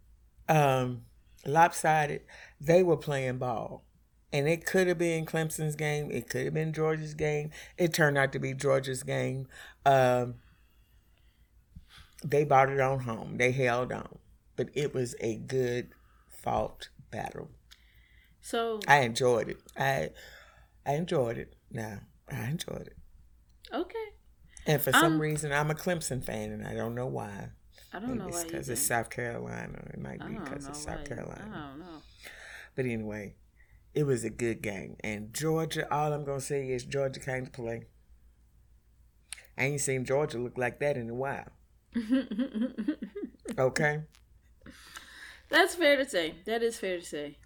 um, 0.49 1.03
lopsided. 1.45 2.21
They 2.59 2.83
were 2.83 2.97
playing 2.97 3.37
ball. 3.37 3.85
And 4.31 4.47
it 4.47 4.65
could 4.65 4.87
have 4.87 4.97
been 4.97 5.25
Clemson's 5.25 5.75
game. 5.75 6.11
It 6.11 6.29
could 6.29 6.45
have 6.45 6.53
been 6.53 6.71
Georgia's 6.71 7.15
game. 7.15 7.49
It 7.77 7.93
turned 7.93 8.17
out 8.17 8.31
to 8.33 8.39
be 8.39 8.53
Georgia's 8.53 9.03
game. 9.03 9.47
Um, 9.85 10.35
they 12.23 12.43
bought 12.43 12.69
it 12.69 12.79
on 12.79 12.99
home. 12.99 13.37
They 13.37 13.51
held 13.51 13.91
on. 13.91 14.19
But 14.55 14.69
it 14.73 14.93
was 14.93 15.15
a 15.19 15.37
good 15.37 15.89
fought 16.27 16.89
battle. 17.11 17.49
So 18.41 18.79
I 18.87 18.99
enjoyed 18.99 19.49
it. 19.49 19.57
I 19.77 20.09
I 20.85 20.93
enjoyed 20.93 21.37
it. 21.37 21.55
Now 21.71 21.99
I 22.31 22.45
enjoyed 22.49 22.87
it. 22.87 22.97
Okay. 23.73 23.95
And 24.65 24.81
for 24.81 24.91
some 24.91 25.13
um, 25.13 25.21
reason, 25.21 25.51
I'm 25.51 25.71
a 25.71 25.75
Clemson 25.75 26.23
fan, 26.23 26.51
and 26.51 26.67
I 26.67 26.73
don't 26.73 26.93
know 26.93 27.07
why. 27.07 27.49
I 27.91 27.99
don't 27.99 28.09
Maybe 28.09 28.19
know 28.19 28.27
it's 28.27 28.43
because 28.43 28.69
it's 28.69 28.81
South 28.81 29.09
Carolina. 29.09 29.81
It 29.93 29.99
might 29.99 30.25
be 30.25 30.37
because 30.37 30.67
it's 30.67 30.83
South 30.83 31.05
Carolina. 31.05 31.51
I 31.51 31.69
don't 31.69 31.79
know. 31.79 32.01
But 32.75 32.85
anyway, 32.85 33.35
it 33.93 34.03
was 34.03 34.23
a 34.23 34.29
good 34.29 34.61
game. 34.61 34.95
And 35.01 35.33
Georgia, 35.33 35.91
all 35.93 36.13
I'm 36.13 36.25
gonna 36.25 36.41
say 36.41 36.69
is 36.69 36.85
Georgia 36.85 37.19
came 37.19 37.45
to 37.45 37.51
play. 37.51 37.83
I 39.57 39.65
ain't 39.65 39.81
seen 39.81 40.05
Georgia 40.05 40.37
look 40.37 40.57
like 40.57 40.79
that 40.79 40.95
in 40.95 41.09
a 41.09 41.13
while. 41.13 41.51
okay. 43.57 44.03
That's 45.49 45.75
fair 45.75 45.97
to 45.97 46.07
say. 46.07 46.35
That 46.45 46.61
is 46.63 46.77
fair 46.77 46.99
to 46.99 47.05
say. 47.05 47.37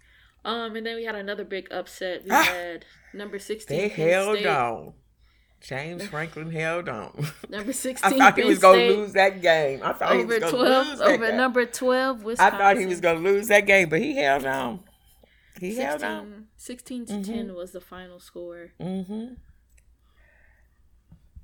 Um, 0.44 0.76
and 0.76 0.86
then 0.86 0.96
we 0.96 1.04
had 1.04 1.14
another 1.14 1.44
big 1.44 1.68
upset. 1.72 2.24
We 2.24 2.30
ah, 2.30 2.42
had 2.42 2.84
number 3.14 3.38
sixteen. 3.38 3.78
They 3.78 3.88
held 3.88 4.38
State. 4.38 4.46
on. 4.46 4.92
James 5.60 6.06
Franklin 6.08 6.50
held 6.50 6.88
on. 6.88 7.26
Number 7.48 7.72
sixteen. 7.72 8.12
I 8.20 8.30
thought 8.30 8.38
he 8.38 8.44
was 8.44 8.58
going 8.58 8.90
to 8.90 8.96
lose 8.96 9.12
that 9.14 9.40
game. 9.40 9.80
I 9.82 9.94
thought 9.94 10.12
over 10.12 10.18
he 10.20 10.24
was 10.26 10.38
going 10.52 10.52
to 10.52 10.90
lose 10.90 10.98
that 10.98 11.08
over 11.08 11.26
game. 11.26 11.36
number 11.36 11.64
twelve. 11.64 12.22
Wisconsin. 12.22 12.54
I 12.54 12.58
thought 12.58 12.78
he 12.78 12.86
was 12.86 13.00
going 13.00 13.16
to 13.16 13.22
lose 13.22 13.48
that 13.48 13.66
game, 13.66 13.88
but 13.88 14.00
he 14.00 14.16
held 14.16 14.44
on. 14.44 14.80
He 15.60 15.72
16, 15.72 15.86
held 15.86 16.02
on. 16.02 16.46
16 16.56 17.06
to 17.06 17.12
mm-hmm. 17.12 17.32
10 17.32 17.54
was 17.54 17.72
the 17.72 17.80
final 17.80 18.18
score. 18.18 18.72
Mm-hmm. 18.80 19.34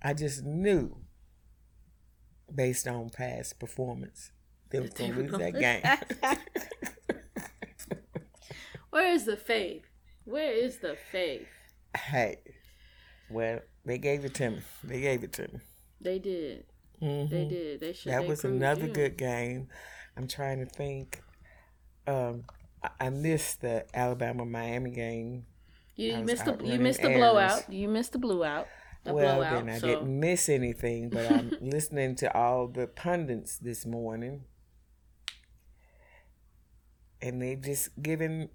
I 0.02 0.14
just 0.14 0.44
knew, 0.44 0.96
based 2.52 2.88
on 2.88 3.10
past 3.10 3.58
performance, 3.60 4.32
they 4.70 4.80
were 4.80 4.88
going 4.88 5.12
to 5.12 5.20
lose 5.20 5.32
that 5.32 5.58
game. 5.58 6.38
Where 8.90 9.12
is 9.12 9.24
the 9.24 9.36
faith? 9.36 9.84
Where 10.24 10.52
is 10.52 10.78
the 10.78 10.96
faith? 11.12 11.46
Hey, 11.96 12.38
well, 13.30 13.60
they 13.84 13.98
gave 13.98 14.24
it 14.24 14.34
to 14.34 14.50
me. 14.50 14.60
They 14.82 15.00
gave 15.00 15.22
it 15.22 15.32
to 15.34 15.42
me. 15.42 15.60
They 16.00 16.18
did. 16.18 16.64
Mm-hmm. 17.00 17.34
They 17.34 17.44
did. 17.44 17.80
They 17.80 17.92
should. 17.92 18.12
That 18.12 18.26
was 18.26 18.44
another 18.44 18.88
good 18.88 19.16
game. 19.16 19.68
I'm 20.16 20.26
trying 20.26 20.58
to 20.58 20.66
think. 20.66 21.22
Um, 22.06 22.44
I 22.98 23.10
missed 23.10 23.60
the 23.60 23.84
Alabama 23.94 24.44
Miami 24.44 24.90
game. 24.90 25.46
You 25.96 26.16
missed 26.18 26.46
the 26.46 26.56
you 26.64 26.78
missed 26.78 27.02
the 27.02 27.10
blowout. 27.10 27.70
You 27.72 27.88
missed 27.88 28.12
the 28.12 28.18
blowout. 28.18 28.66
The 29.04 29.14
well, 29.14 29.36
blowout, 29.36 29.66
then 29.66 29.74
I 29.74 29.78
so. 29.78 29.86
didn't 29.86 30.20
miss 30.20 30.48
anything, 30.48 31.08
but 31.08 31.30
I'm 31.30 31.52
listening 31.60 32.16
to 32.16 32.34
all 32.36 32.68
the 32.68 32.86
pundits 32.86 33.56
this 33.56 33.86
morning, 33.86 34.44
and 37.22 37.40
they 37.40 37.56
just 37.56 37.90
giving 38.02 38.50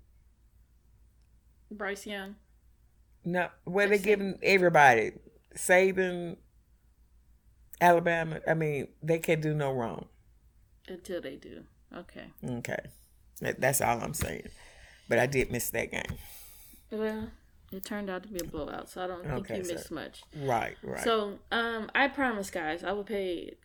Bryce 1.72 2.06
Young. 2.06 2.36
No, 3.24 3.50
well, 3.66 3.90
they're 3.90 3.98
giving 3.98 4.38
everybody 4.44 5.14
Saban, 5.56 6.38
Alabama. 7.82 8.40
I 8.48 8.54
mean, 8.54 8.90
they 9.02 9.20
can 9.20 9.42
do 9.42 9.54
no 9.54 9.72
wrong 9.72 10.06
until 10.88 11.22
they 11.22 11.36
do. 11.36 11.64
Okay. 11.96 12.26
Okay. 12.48 12.80
That's 13.42 13.82
all 13.82 14.00
I'm 14.02 14.14
saying. 14.14 14.50
But 15.08 15.20
I 15.20 15.26
did 15.26 15.52
miss 15.52 15.70
that 15.70 15.92
game. 15.92 16.18
Well, 16.92 17.30
it 17.72 17.84
turned 17.84 18.10
out 18.10 18.24
to 18.24 18.30
be 18.30 18.40
a 18.40 18.44
blowout, 18.44 18.90
so 18.90 19.04
I 19.04 19.08
don't 19.08 19.24
think 19.24 19.52
okay, 19.52 19.58
you 19.58 19.64
missed 19.64 19.92
much. 19.92 20.24
Right, 20.36 20.76
right. 20.84 21.04
So, 21.04 21.40
um, 21.52 21.92
I 21.94 22.08
promise, 22.08 22.50
guys, 22.50 22.84
I 22.84 22.92
will 22.92 23.04
pay 23.04 23.56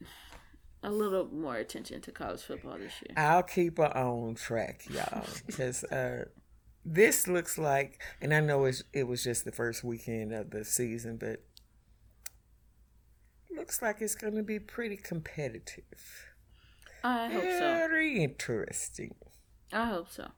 a 0.83 0.91
little 0.91 1.27
more 1.27 1.57
attention 1.57 2.01
to 2.01 2.11
college 2.11 2.43
football 2.43 2.79
this 2.79 2.93
year. 3.07 3.15
I'll 3.17 3.43
keep 3.43 3.79
her 3.79 3.97
on 3.97 4.35
track, 4.35 4.85
y'all, 4.91 5.25
because 5.47 5.85
uh, 5.85 6.25
this 6.85 7.29
looks 7.29 7.59
like, 7.59 8.01
and 8.21 8.35
I 8.35 8.41
know 8.41 8.65
it's, 8.65 8.83
it 8.93 9.07
was 9.07 9.23
just 9.23 9.45
the 9.45 9.53
first 9.53 9.85
weekend 9.85 10.33
of 10.33 10.51
the 10.51 10.65
season, 10.65 11.19
but 11.19 11.43
looks 13.55 13.83
like 13.83 14.01
it's 14.01 14.15
going 14.15 14.35
to 14.37 14.43
be 14.43 14.59
pretty 14.59 14.97
competitive. 14.97 15.85
I 17.05 17.29
hope 17.29 17.43
Very 17.43 17.59
so. 17.59 17.75
Very 17.75 18.23
interesting. 18.25 19.15
I 19.73 19.87
hope 19.87 20.11
so. 20.11 20.29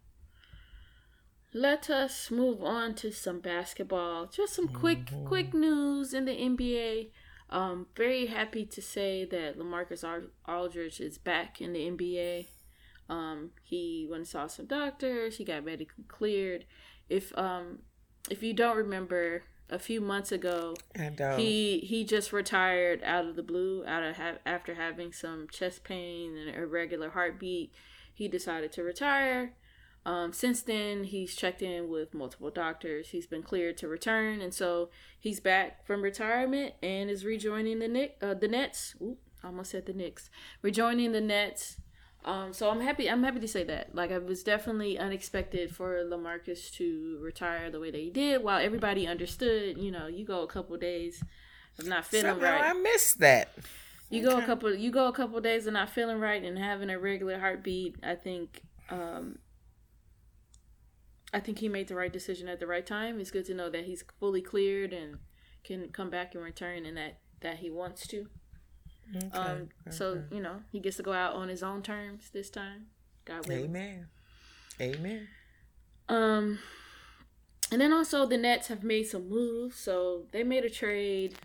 Let 1.54 1.90
us 1.90 2.30
move 2.30 2.62
on 2.62 2.94
to 2.96 3.12
some 3.12 3.40
basketball. 3.40 4.26
Just 4.26 4.54
some 4.54 4.68
quick, 4.68 5.06
mm-hmm. 5.06 5.26
quick 5.26 5.52
news 5.52 6.14
in 6.14 6.24
the 6.24 6.32
NBA. 6.32 7.10
Um, 7.50 7.86
very 7.94 8.26
happy 8.26 8.64
to 8.64 8.80
say 8.80 9.26
that 9.26 9.58
LaMarcus 9.58 10.04
Aldridge 10.48 11.00
is 11.00 11.18
back 11.18 11.60
in 11.60 11.74
the 11.74 11.90
NBA. 11.90 12.46
Um, 13.10 13.50
he 13.62 14.06
went 14.08 14.20
and 14.20 14.28
saw 14.28 14.46
some 14.46 14.66
doctors. 14.66 15.36
He 15.36 15.44
got 15.44 15.64
medically 15.64 16.04
cleared. 16.08 16.64
If 17.10 17.36
um, 17.36 17.80
if 18.30 18.42
you 18.42 18.54
don't 18.54 18.76
remember, 18.76 19.42
a 19.72 19.78
few 19.78 20.00
months 20.00 20.30
ago, 20.30 20.76
and 20.94 21.20
um, 21.20 21.38
he 21.38 21.78
he 21.80 22.04
just 22.04 22.32
retired 22.32 23.02
out 23.02 23.26
of 23.26 23.36
the 23.36 23.42
blue, 23.42 23.84
out 23.86 24.02
of 24.02 24.16
ha- 24.16 24.38
after 24.44 24.74
having 24.74 25.12
some 25.12 25.48
chest 25.50 25.82
pain 25.82 26.36
and 26.36 26.54
irregular 26.54 27.10
heartbeat. 27.10 27.72
He 28.12 28.28
decided 28.28 28.72
to 28.72 28.82
retire. 28.82 29.54
Um, 30.04 30.32
since 30.32 30.62
then, 30.62 31.04
he's 31.04 31.36
checked 31.36 31.62
in 31.62 31.88
with 31.88 32.12
multiple 32.12 32.50
doctors. 32.50 33.10
He's 33.10 33.26
been 33.26 33.42
cleared 33.42 33.76
to 33.78 33.88
return, 33.88 34.40
and 34.40 34.52
so 34.52 34.90
he's 35.18 35.38
back 35.38 35.86
from 35.86 36.02
retirement 36.02 36.74
and 36.82 37.08
is 37.08 37.24
rejoining 37.24 37.78
the 37.78 37.88
Nick, 37.88 38.16
uh, 38.20 38.34
the 38.34 38.48
Nets. 38.48 38.96
Ooh, 39.00 39.16
almost 39.44 39.70
said 39.70 39.86
the 39.86 39.92
Knicks. 39.92 40.28
Rejoining 40.60 41.12
the 41.12 41.20
Nets. 41.20 41.76
Um, 42.24 42.52
so 42.52 42.70
I'm 42.70 42.80
happy. 42.80 43.08
I'm 43.08 43.22
happy 43.22 43.40
to 43.40 43.48
say 43.48 43.64
that. 43.64 43.94
Like, 43.94 44.10
it 44.10 44.24
was 44.24 44.42
definitely 44.42 44.98
unexpected 44.98 45.74
for 45.74 46.04
LaMarcus 46.04 46.70
to 46.72 47.18
retire 47.20 47.70
the 47.70 47.80
way 47.80 47.90
that 47.90 48.00
he 48.00 48.10
did. 48.10 48.42
While 48.42 48.60
everybody 48.60 49.06
understood, 49.06 49.78
you 49.78 49.90
know, 49.90 50.06
you 50.08 50.24
go 50.24 50.42
a 50.42 50.46
couple 50.46 50.76
days 50.76 51.22
of 51.78 51.86
not 51.86 52.04
feeling 52.04 52.32
Somehow 52.32 52.60
right. 52.60 52.70
I 52.70 52.72
missed 52.74 53.18
that. 53.20 53.52
You 54.12 54.28
okay. 54.28 54.36
go 54.36 54.42
a 54.42 54.46
couple. 54.46 54.74
You 54.74 54.90
go 54.90 55.06
a 55.06 55.12
couple 55.12 55.40
days 55.40 55.66
and 55.66 55.72
not 55.72 55.88
feeling 55.88 56.20
right 56.20 56.42
and 56.44 56.58
having 56.58 56.90
a 56.90 56.98
regular 56.98 57.38
heartbeat. 57.38 57.96
I 58.02 58.14
think. 58.14 58.60
Um, 58.90 59.38
I 61.32 61.40
think 61.40 61.60
he 61.60 61.68
made 61.70 61.88
the 61.88 61.94
right 61.94 62.12
decision 62.12 62.46
at 62.46 62.60
the 62.60 62.66
right 62.66 62.84
time. 62.84 63.18
It's 63.18 63.30
good 63.30 63.46
to 63.46 63.54
know 63.54 63.70
that 63.70 63.84
he's 63.86 64.04
fully 64.20 64.42
cleared 64.42 64.92
and 64.92 65.16
can 65.64 65.88
come 65.88 66.10
back 66.10 66.34
and 66.34 66.44
return, 66.44 66.84
and 66.84 66.94
that 66.98 67.20
that 67.40 67.56
he 67.60 67.70
wants 67.70 68.06
to. 68.08 68.26
Okay, 69.16 69.28
um, 69.32 69.68
okay. 69.86 69.96
so 69.96 70.22
you 70.30 70.40
know 70.40 70.56
he 70.70 70.78
gets 70.78 70.98
to 70.98 71.02
go 71.02 71.14
out 71.14 71.34
on 71.34 71.48
his 71.48 71.62
own 71.62 71.80
terms 71.80 72.28
this 72.34 72.50
time. 72.50 72.88
God 73.24 73.48
willing. 73.48 73.64
Amen. 73.64 74.08
Amen. 74.78 75.28
Um, 76.10 76.58
and 77.70 77.80
then 77.80 77.94
also 77.94 78.26
the 78.26 78.36
Nets 78.36 78.68
have 78.68 78.84
made 78.84 79.04
some 79.04 79.30
moves. 79.30 79.76
So 79.76 80.26
they 80.32 80.42
made 80.42 80.66
a 80.66 80.70
trade, 80.70 81.36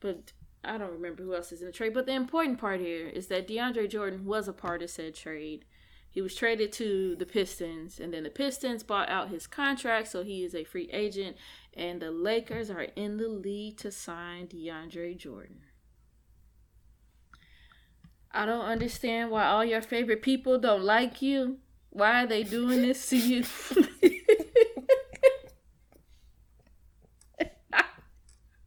but 0.00 0.32
I 0.64 0.78
don't 0.78 0.92
remember 0.92 1.22
who 1.22 1.34
else 1.34 1.50
is 1.52 1.60
in 1.60 1.66
the 1.66 1.72
trade. 1.72 1.94
But 1.94 2.06
the 2.06 2.12
important 2.12 2.58
part 2.58 2.80
here 2.80 3.08
is 3.08 3.26
that 3.28 3.48
DeAndre 3.48 3.90
Jordan 3.90 4.24
was 4.24 4.46
a 4.48 4.52
part 4.52 4.82
of 4.82 4.90
said 4.90 5.14
trade. 5.14 5.64
He 6.08 6.20
was 6.20 6.34
traded 6.34 6.72
to 6.72 7.16
the 7.16 7.24
Pistons, 7.24 7.98
and 7.98 8.12
then 8.12 8.22
the 8.24 8.30
Pistons 8.30 8.82
bought 8.82 9.08
out 9.08 9.30
his 9.30 9.46
contract, 9.46 10.08
so 10.08 10.22
he 10.22 10.44
is 10.44 10.54
a 10.54 10.62
free 10.62 10.90
agent. 10.92 11.38
And 11.74 12.02
the 12.02 12.10
Lakers 12.10 12.70
are 12.70 12.82
in 12.82 13.16
the 13.16 13.28
lead 13.28 13.78
to 13.78 13.90
sign 13.90 14.46
DeAndre 14.46 15.16
Jordan. 15.16 15.62
I 18.30 18.44
don't 18.46 18.64
understand 18.64 19.30
why 19.30 19.46
all 19.46 19.64
your 19.64 19.82
favorite 19.82 20.22
people 20.22 20.58
don't 20.58 20.84
like 20.84 21.22
you. 21.22 21.58
Why 21.90 22.24
are 22.24 22.26
they 22.26 22.42
doing 22.42 22.82
this 22.82 23.08
to 23.10 23.16
you? 23.16 23.44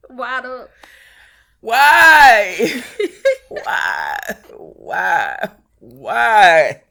why 0.08 0.42
don't 0.42 0.70
why 1.66 2.84
why 3.50 4.20
why 4.56 5.50
why 5.80 6.82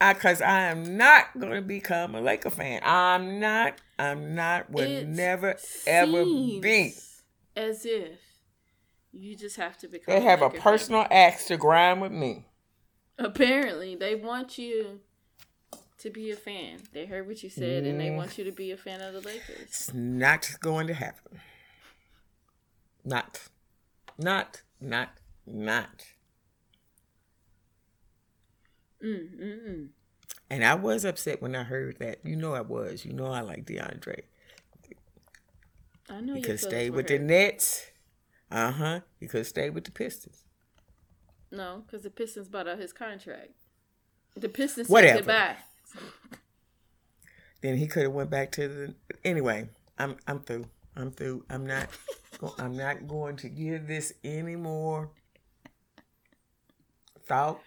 I, 0.00 0.12
because 0.12 0.40
I, 0.40 0.60
am 0.66 0.96
not 0.96 1.36
going 1.36 1.54
to 1.54 1.62
become 1.62 2.14
a 2.14 2.20
Laker 2.20 2.50
fan. 2.50 2.82
I'm 2.84 3.40
not. 3.40 3.80
I'm 3.98 4.36
not. 4.36 4.70
Will 4.70 4.84
it 4.84 5.08
never 5.08 5.56
ever 5.88 6.24
be. 6.24 6.94
As 7.56 7.84
if 7.84 8.20
you 9.10 9.34
just 9.34 9.56
have 9.56 9.76
to 9.78 9.88
become. 9.88 10.14
They 10.14 10.20
have 10.20 10.40
a, 10.40 10.46
a 10.46 10.50
personal 10.50 11.02
fan. 11.02 11.12
axe 11.12 11.46
to 11.46 11.56
grind 11.56 12.00
with 12.00 12.12
me. 12.12 12.46
Apparently, 13.18 13.96
they 13.96 14.14
want 14.14 14.56
you 14.56 15.00
to 16.02 16.10
be 16.10 16.30
a 16.30 16.36
fan. 16.36 16.78
They 16.92 17.06
heard 17.06 17.26
what 17.26 17.42
you 17.42 17.48
said, 17.48 17.84
mm. 17.84 17.90
and 17.90 18.00
they 18.00 18.08
mm. 18.08 18.16
want 18.16 18.36
you 18.36 18.44
to 18.44 18.52
be 18.52 18.72
a 18.72 18.76
fan 18.76 19.00
of 19.00 19.12
the 19.14 19.20
Lakers. 19.20 19.60
It's 19.62 19.94
not 19.94 20.50
going 20.60 20.88
to 20.88 20.94
happen. 20.94 21.40
Not. 23.04 23.48
Not. 24.18 24.62
Not. 24.80 25.10
Not. 25.46 26.04
Mm, 29.02 29.88
And 30.50 30.64
I 30.64 30.74
was 30.74 31.04
upset 31.04 31.42
when 31.42 31.56
I 31.56 31.64
heard 31.64 31.98
that. 31.98 32.18
You 32.24 32.36
know 32.36 32.54
I 32.54 32.60
was. 32.60 33.04
You 33.04 33.12
know 33.12 33.26
I 33.26 33.40
like 33.40 33.64
DeAndre. 33.64 34.22
I 36.08 36.20
know 36.20 36.34
you 36.34 36.42
could 36.42 36.60
stay 36.60 36.90
with 36.90 37.08
the 37.08 37.18
Nets. 37.18 37.86
Uh 38.50 38.70
huh. 38.70 39.00
He 39.18 39.26
could 39.26 39.46
stay 39.46 39.70
with 39.70 39.84
the 39.84 39.90
Pistons. 39.90 40.44
No, 41.50 41.82
because 41.86 42.02
the 42.02 42.10
Pistons 42.10 42.48
bought 42.48 42.68
out 42.68 42.78
his 42.78 42.92
contract. 42.92 43.52
The 44.36 44.48
Pistons 44.48 44.88
Whatever. 44.88 45.18
said 45.18 45.26
goodbye. 45.26 45.56
Then 47.60 47.76
he 47.76 47.86
could 47.86 48.04
have 48.04 48.12
went 48.12 48.30
back 48.30 48.52
to 48.52 48.68
the. 48.68 48.94
Anyway, 49.24 49.68
I'm 49.98 50.16
I'm 50.26 50.40
through. 50.40 50.66
I'm 50.96 51.10
through. 51.10 51.44
I'm 51.48 51.66
not. 51.66 51.88
I'm 52.58 52.76
not 52.76 53.06
going 53.06 53.36
to 53.36 53.48
give 53.48 53.86
this 53.86 54.14
any 54.24 54.56
more 54.56 55.10
thought 57.24 57.60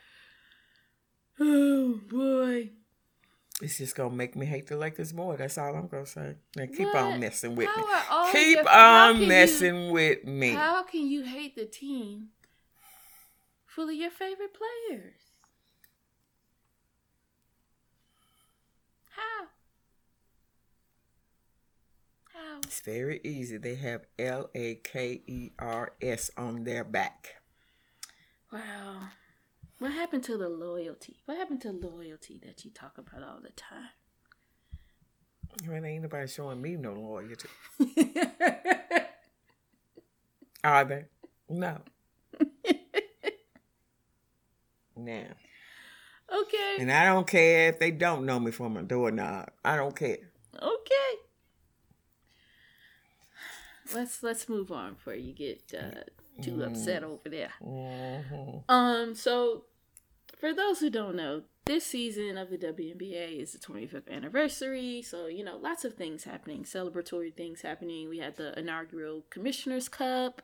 Oh 1.40 2.00
boy. 2.10 2.70
It's 3.62 3.78
just 3.78 3.96
gonna 3.96 4.14
make 4.14 4.36
me 4.36 4.46
hate 4.46 4.68
the 4.68 4.78
Lakers 4.78 5.14
more. 5.14 5.36
That's 5.38 5.58
all 5.58 5.76
I'm 5.76 5.88
gonna 5.88 6.06
say. 6.06 6.36
Now 6.56 6.66
keep 6.66 6.94
what? 6.94 6.96
on 6.96 7.20
messing 7.20 7.56
with 7.56 7.70
how 7.70 8.26
me. 8.26 8.32
Keep 8.32 8.58
your, 8.58 8.70
on 8.70 9.28
messing 9.28 9.86
you, 9.86 9.92
with 9.94 10.26
me. 10.26 10.52
How 10.52 10.84
can 10.84 11.08
you 11.08 11.24
hate 11.24 11.56
the 11.56 11.66
team 11.66 12.30
full 13.66 13.90
of 13.90 13.96
your 13.96 14.12
favorite 14.12 14.52
players? 14.54 15.14
How? 19.10 19.48
How? 22.34 22.60
It's 22.76 22.84
very 22.84 23.22
easy. 23.24 23.56
They 23.56 23.76
have 23.76 24.02
L 24.20 24.50
A 24.54 24.76
K 24.76 25.22
E 25.26 25.52
R 25.58 25.94
S 26.02 26.30
on 26.36 26.66
their 26.66 26.84
back. 26.84 27.36
Wow. 28.52 29.12
What 29.80 29.94
happened 29.94 30.26
to 30.26 30.38
the 30.38 30.50
loyalty? 30.50 31.22
What 31.24 31.38
happened 31.38 31.62
to 31.62 31.72
loyalty 31.72 32.42
that 32.46 32.66
you 32.66 32.72
talk 32.72 32.98
about 32.98 33.24
all 33.24 33.40
the 33.42 33.52
time? 33.52 33.92
Well, 35.66 35.86
ain't 35.86 36.04
nobody 36.04 36.28
showing 36.28 36.62
me 36.62 36.76
no 36.76 36.92
loyalty. 36.92 37.48
Are 40.62 40.84
they? 40.84 41.06
No. 41.48 41.78
now. 44.98 45.28
Okay. 46.30 46.76
And 46.80 46.92
I 46.92 47.06
don't 47.06 47.26
care 47.26 47.70
if 47.70 47.80
they 47.80 47.92
don't 47.92 48.26
know 48.26 48.42
me 48.42 48.52
from 48.52 48.76
a 48.76 48.84
doorknob. 48.84 49.50
I 49.64 49.78
don't 49.78 49.96
care. 49.96 50.18
Okay. 50.62 51.25
Let's 53.94 54.24
let's 54.24 54.50
move 54.50 54.72
on 54.72 54.94
before 54.94 55.16
you 55.16 55.34
get 55.34 55.74
uh, 55.78 56.42
too 56.42 56.58
mm. 56.58 56.68
upset 56.68 57.04
over 57.04 57.30
there. 57.30 57.52
Mm-hmm. 57.64 58.70
Um, 58.70 59.16
so 59.16 59.66
for 60.40 60.54
those 60.54 60.80
who 60.80 60.90
don't 60.90 61.16
know, 61.16 61.44
this 61.66 61.86
season 61.86 62.38
of 62.38 62.50
the 62.50 62.58
WNBA 62.58 63.42
is 63.42 63.54
the 63.54 63.60
25th 63.60 64.10
anniversary. 64.10 65.02
So, 65.02 65.28
you 65.28 65.44
know, 65.44 65.58
lots 65.58 65.84
of 65.84 65.96
things 65.96 66.24
happening, 66.24 66.64
celebratory 66.64 67.34
things 67.34 67.62
happening. 67.62 68.10
We 68.10 68.20
had 68.20 68.36
the 68.38 68.58
inaugural 68.58 69.26
Commissioner's 69.32 69.90
Cup, 69.90 70.42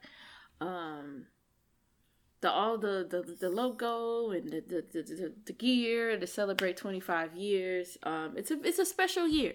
um, 0.60 1.28
the 2.42 2.50
all 2.50 2.78
the, 2.78 3.06
the, 3.08 3.38
the 3.40 3.50
logo 3.50 4.32
and 4.32 4.52
the, 4.52 4.62
the, 4.62 4.84
the, 4.92 5.34
the 5.46 5.54
gear 5.54 6.18
to 6.20 6.26
celebrate 6.26 6.78
25 6.78 7.36
years. 7.36 7.98
Um, 8.02 8.34
it's 8.36 8.50
a 8.50 8.60
it's 8.64 8.80
a 8.80 8.86
special 8.86 9.28
year. 9.28 9.54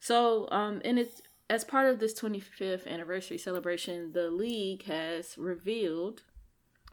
So, 0.00 0.48
um, 0.50 0.82
and 0.84 0.98
it's 0.98 1.22
as 1.50 1.64
part 1.64 1.86
of 1.86 1.98
this 1.98 2.14
25th 2.14 2.86
anniversary 2.86 3.38
celebration, 3.38 4.12
the 4.12 4.30
league 4.30 4.84
has 4.84 5.36
revealed 5.36 6.22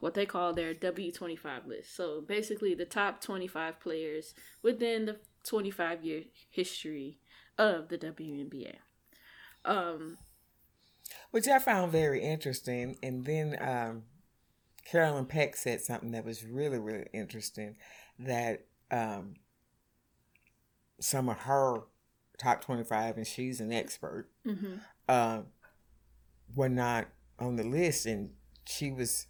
what 0.00 0.14
they 0.14 0.26
call 0.26 0.52
their 0.52 0.74
W25 0.74 1.66
list. 1.66 1.94
So 1.94 2.20
basically, 2.20 2.74
the 2.74 2.84
top 2.84 3.20
25 3.20 3.80
players 3.80 4.34
within 4.62 5.06
the 5.06 5.16
25 5.44 6.04
year 6.04 6.22
history 6.50 7.18
of 7.58 7.88
the 7.88 7.98
WNBA. 7.98 8.76
Um, 9.64 10.18
Which 11.30 11.48
I 11.48 11.58
found 11.58 11.92
very 11.92 12.22
interesting. 12.22 12.96
And 13.02 13.24
then 13.24 13.56
um, 13.60 14.02
Carolyn 14.84 15.26
Peck 15.26 15.56
said 15.56 15.80
something 15.80 16.12
that 16.12 16.24
was 16.24 16.44
really, 16.44 16.78
really 16.78 17.06
interesting 17.12 17.76
that 18.18 18.64
um, 18.90 19.34
some 20.98 21.28
of 21.28 21.38
her 21.40 21.82
top 22.40 22.62
25, 22.64 23.16
and 23.18 23.26
she's 23.26 23.60
an 23.60 23.72
expert, 23.72 24.28
mm-hmm. 24.46 24.74
uh, 25.08 25.42
were 26.56 26.68
not 26.68 27.08
on 27.38 27.56
the 27.56 27.64
list. 27.64 28.06
And 28.06 28.30
she 28.66 28.90
was 28.90 29.26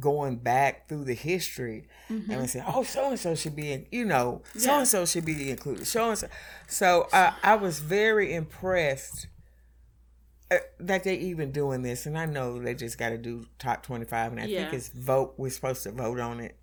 going 0.00 0.36
back 0.36 0.88
through 0.88 1.04
the 1.04 1.14
history 1.14 1.88
Mm-hmm. 2.10 2.30
and 2.30 2.50
said, 2.50 2.64
"Oh, 2.66 2.82
so 2.82 3.10
and 3.10 3.18
so 3.18 3.34
should 3.34 3.56
be, 3.56 3.72
in, 3.72 3.86
you 3.90 4.04
know, 4.04 4.42
so 4.56 4.78
and 4.78 4.88
so 4.88 5.04
should 5.06 5.24
be 5.24 5.50
included." 5.50 5.86
So 5.86 6.08
and 6.10 6.18
so. 6.18 6.28
So 6.68 7.08
uh, 7.12 7.32
I 7.42 7.56
was 7.56 7.80
very 7.80 8.32
impressed 8.34 9.26
uh, 10.50 10.58
that 10.78 11.02
they 11.04 11.16
even 11.16 11.50
doing 11.50 11.82
this, 11.82 12.06
and 12.06 12.16
I 12.16 12.26
know 12.26 12.58
they 12.60 12.74
just 12.74 12.98
got 12.98 13.08
to 13.10 13.18
do 13.18 13.46
top 13.58 13.82
twenty 13.82 14.04
five, 14.04 14.32
and 14.32 14.40
I 14.40 14.44
Yeah. 14.46 14.62
think 14.62 14.74
it's 14.74 14.88
vote. 14.88 15.34
We're 15.36 15.50
supposed 15.50 15.82
to 15.84 15.92
vote 15.92 16.20
on 16.20 16.40
it, 16.40 16.56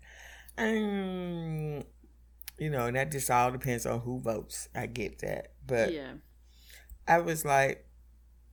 and 0.56 1.84
you 2.58 2.70
know, 2.70 2.86
and 2.86 2.96
that 2.96 3.10
just 3.10 3.30
all 3.30 3.50
depends 3.50 3.84
on 3.86 4.00
who 4.00 4.20
votes. 4.20 4.68
I 4.74 4.86
get 4.86 5.18
that, 5.20 5.52
but 5.66 5.92
yeah. 5.92 6.12
I 7.06 7.18
was 7.18 7.44
like, 7.44 7.86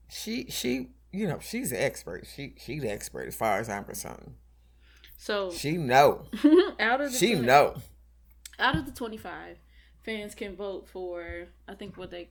she, 0.08 0.46
she, 0.50 0.90
you 1.12 1.26
know, 1.26 1.38
she's 1.40 1.72
an 1.72 1.78
expert. 1.78 2.26
She, 2.26 2.54
she's 2.58 2.82
the 2.82 2.90
expert 2.90 3.28
as 3.28 3.34
far 3.36 3.58
as 3.58 3.68
I'm 3.68 3.84
concerned. 3.84 4.34
So 5.16 5.50
She 5.50 5.76
know. 5.76 6.26
out 6.80 7.00
of 7.00 7.12
the 7.12 7.18
She 7.18 7.32
20 7.34 7.46
know. 7.46 7.74
out 8.58 8.76
of 8.76 8.86
the 8.86 8.92
25 8.92 9.58
fans 10.02 10.34
can 10.34 10.54
vote 10.56 10.88
for 10.88 11.46
i 11.68 11.74
think 11.74 11.96
what 11.96 12.10
they 12.10 12.28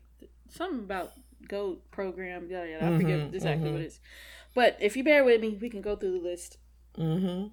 something 0.50 0.80
about 0.80 1.14
goat 1.48 1.90
program 1.90 2.48
yeah 2.50 2.64
yeah 2.66 2.88
i 2.88 2.98
forget 2.98 3.20
Mhm, 3.20 3.34
exactly 3.34 3.70
mhm. 3.70 3.74
what 3.74 3.82
it 3.82 3.86
is 3.86 4.00
but 4.54 4.78
if 4.82 4.96
you 4.98 5.04
bear 5.04 5.24
with 5.24 5.42
me 5.42 5.58
we 5.60 5.70
can 5.70 5.82
go 5.82 5.96
through 5.96 6.12
the 6.20 6.24
list 6.24 6.58
Mm-hmm. 6.98 7.48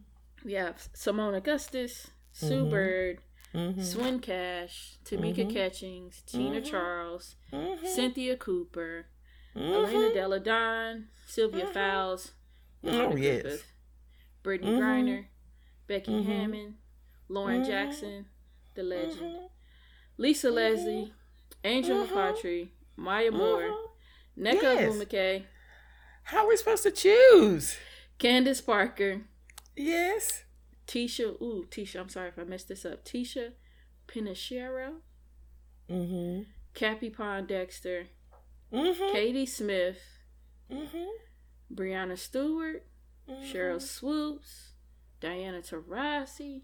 we 0.44 0.54
have 0.54 0.76
seimone 0.92 1.36
augustus 1.36 2.08
sue 2.32 2.64
Mhm. 2.66 2.70
bird 2.70 3.18
Mm-hmm. 3.58 3.82
swin 3.82 4.20
cash 4.20 4.98
tamika 5.04 5.44
Mhm. 5.44 5.52
catchings 5.52 6.22
tina 6.22 6.60
Mhm. 6.60 6.64
charles 6.70 7.36
Mm-hmm. 7.52 7.86
cynthia 7.86 8.36
cooper 8.36 9.06
elena 9.56 10.12
delle 10.14 10.38
donne 10.40 11.08
sylvia 11.26 11.64
Mhm. 11.66 11.72
fowles 11.72 12.32
Oh, 12.84 13.16
yes. 13.16 13.42
Griffith, 13.42 13.64
brittney 14.44 14.78
griner 14.78 15.26
becky 15.88 16.22
hammon 16.22 16.76
lauren 17.28 17.64
jackson 17.64 18.26
the 18.74 18.82
legend 18.82 19.20
Mm-hmm. 19.20 19.46
Lisa 20.20 20.50
Leslie, 20.50 21.12
Angel. 21.64 22.04
McCoughtry, 22.06 22.70
Maya 22.96 23.30
Moore, 23.30 23.70
Nneka 24.36 24.62
Yes. 24.62 24.92
Ogwumike, 24.92 25.44
How 26.24 26.38
are 26.44 26.48
we 26.48 26.56
supposed 26.56 26.82
to 26.82 26.90
choose? 26.90 27.76
Candace 28.18 28.60
Parker, 28.60 29.22
Yes. 29.76 30.44
Ticha, 30.88 31.22
ooh, 31.40 31.66
Ticha, 31.70 32.01
I'm 32.01 32.09
sorry 32.09 32.29
if 32.31 32.38
I 32.38 32.44
messed 32.44 32.68
this 32.68 32.85
up. 32.85 33.05
Ticha 33.05 33.53
Penicheiro, 34.09 34.94
Mm-hmm. 35.88 36.42
Cappie 36.74 37.11
Pondexter, 37.14 38.07
Mm-hmm. 38.72 39.12
Katie 39.12 39.46
Smith, 39.46 40.01
Mm-hmm. 40.72 41.05
Breanna 41.74 42.18
Stewart, 42.18 42.85
Sheryl 43.29 43.81
Swoopes, 43.81 44.72
Diana 45.20 45.61
Taurasi, 45.61 46.62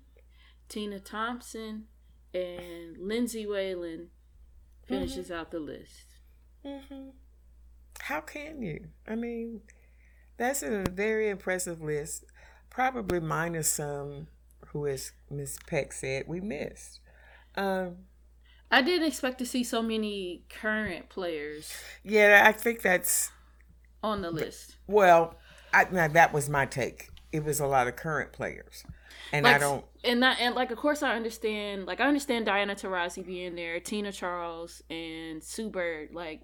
Tina 0.69 0.99
Thompson, 0.99 1.85
and 2.33 2.97
Lindsay 2.99 3.47
Whalen 3.47 4.09
finishes 4.87 5.31
out 5.31 5.51
the 5.51 5.59
list. 5.61 6.07
Mm-hmm. 6.65 7.11
How 8.01 8.21
can 8.21 8.63
you? 8.63 8.87
I 9.07 9.15
mean, 9.15 9.61
that's 10.39 10.63
a 10.63 10.85
very 10.91 11.29
impressive 11.29 11.81
list. 11.83 12.25
Probably 12.75 13.21
minus 13.21 13.73
some 13.73 14.27
who, 14.69 14.87
as 14.87 15.13
Miss 15.31 15.59
Peck 15.67 15.93
said, 15.93 16.25
we 16.27 16.41
missed. 16.41 17.01
Um, 17.57 17.97
I 18.71 18.83
didn't 18.83 19.07
expect 19.07 19.39
to 19.39 19.47
see 19.47 19.63
so 19.63 19.81
many 19.83 20.43
current 20.49 21.09
players 21.09 21.73
yeah, 22.03 22.43
I 22.47 22.53
think 22.53 22.83
that's 22.83 23.31
on 24.03 24.23
the 24.23 24.31
list. 24.31 24.77
well. 24.87 25.37
I, 25.73 25.87
now 25.91 26.07
that 26.09 26.33
was 26.33 26.49
my 26.49 26.67
take. 26.67 27.11
It 27.33 27.45
was 27.45 27.59
a 27.61 27.67
lot 27.67 27.89
of 27.89 27.97
current 27.97 28.33
players, 28.33 28.85
and 29.33 29.49
I 29.49 29.53
Like, 29.53 29.61
don't. 29.61 29.85
and 30.05 30.23
that 30.23 30.39
and 30.41 30.55
like 30.55 30.71
of 30.71 30.79
course 30.79 31.03
I 31.03 31.17
understand 31.17 31.87
like 31.87 32.01
I 32.01 32.07
understand 32.07 32.47
Diana 32.47 32.75
Taurasi 32.77 33.25
being 33.27 33.57
there, 33.57 33.81
Tina 33.81 34.13
Charles 34.13 34.83
and 34.91 35.43
Sue 35.43 35.69
Bird, 35.71 36.11
like 36.13 36.43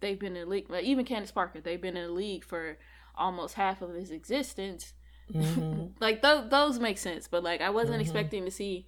they've 0.00 0.18
been 0.18 0.36
in 0.36 0.44
the 0.44 0.50
league 0.50 0.70
like 0.70 0.84
even 0.84 1.04
Candace 1.04 1.30
Parker, 1.32 1.60
they've 1.60 1.80
been 1.80 1.96
in 1.96 2.08
the 2.08 2.12
league 2.12 2.44
for 2.44 2.78
almost 3.16 3.54
half 3.54 3.82
of 3.82 3.94
his 3.94 4.10
existence. 4.10 4.94
Mhm. 5.32 5.92
Like 6.00 6.22
those 6.22 6.48
those 6.50 6.78
make 6.78 6.98
sense, 6.98 7.26
but 7.28 7.42
like 7.42 7.60
I 7.60 7.70
wasn't 7.70 7.98
Mhm. 7.98 8.02
expecting 8.02 8.44
to 8.44 8.50
see 8.50 8.86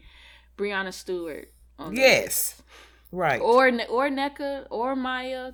Breanna 0.56 0.92
Stewart 0.92 1.52
yes, 1.92 2.60
right. 3.12 3.40
or 3.40 3.68
or 3.88 4.08
Nneka 4.10 4.66
or 4.70 4.94
Maya. 4.96 5.50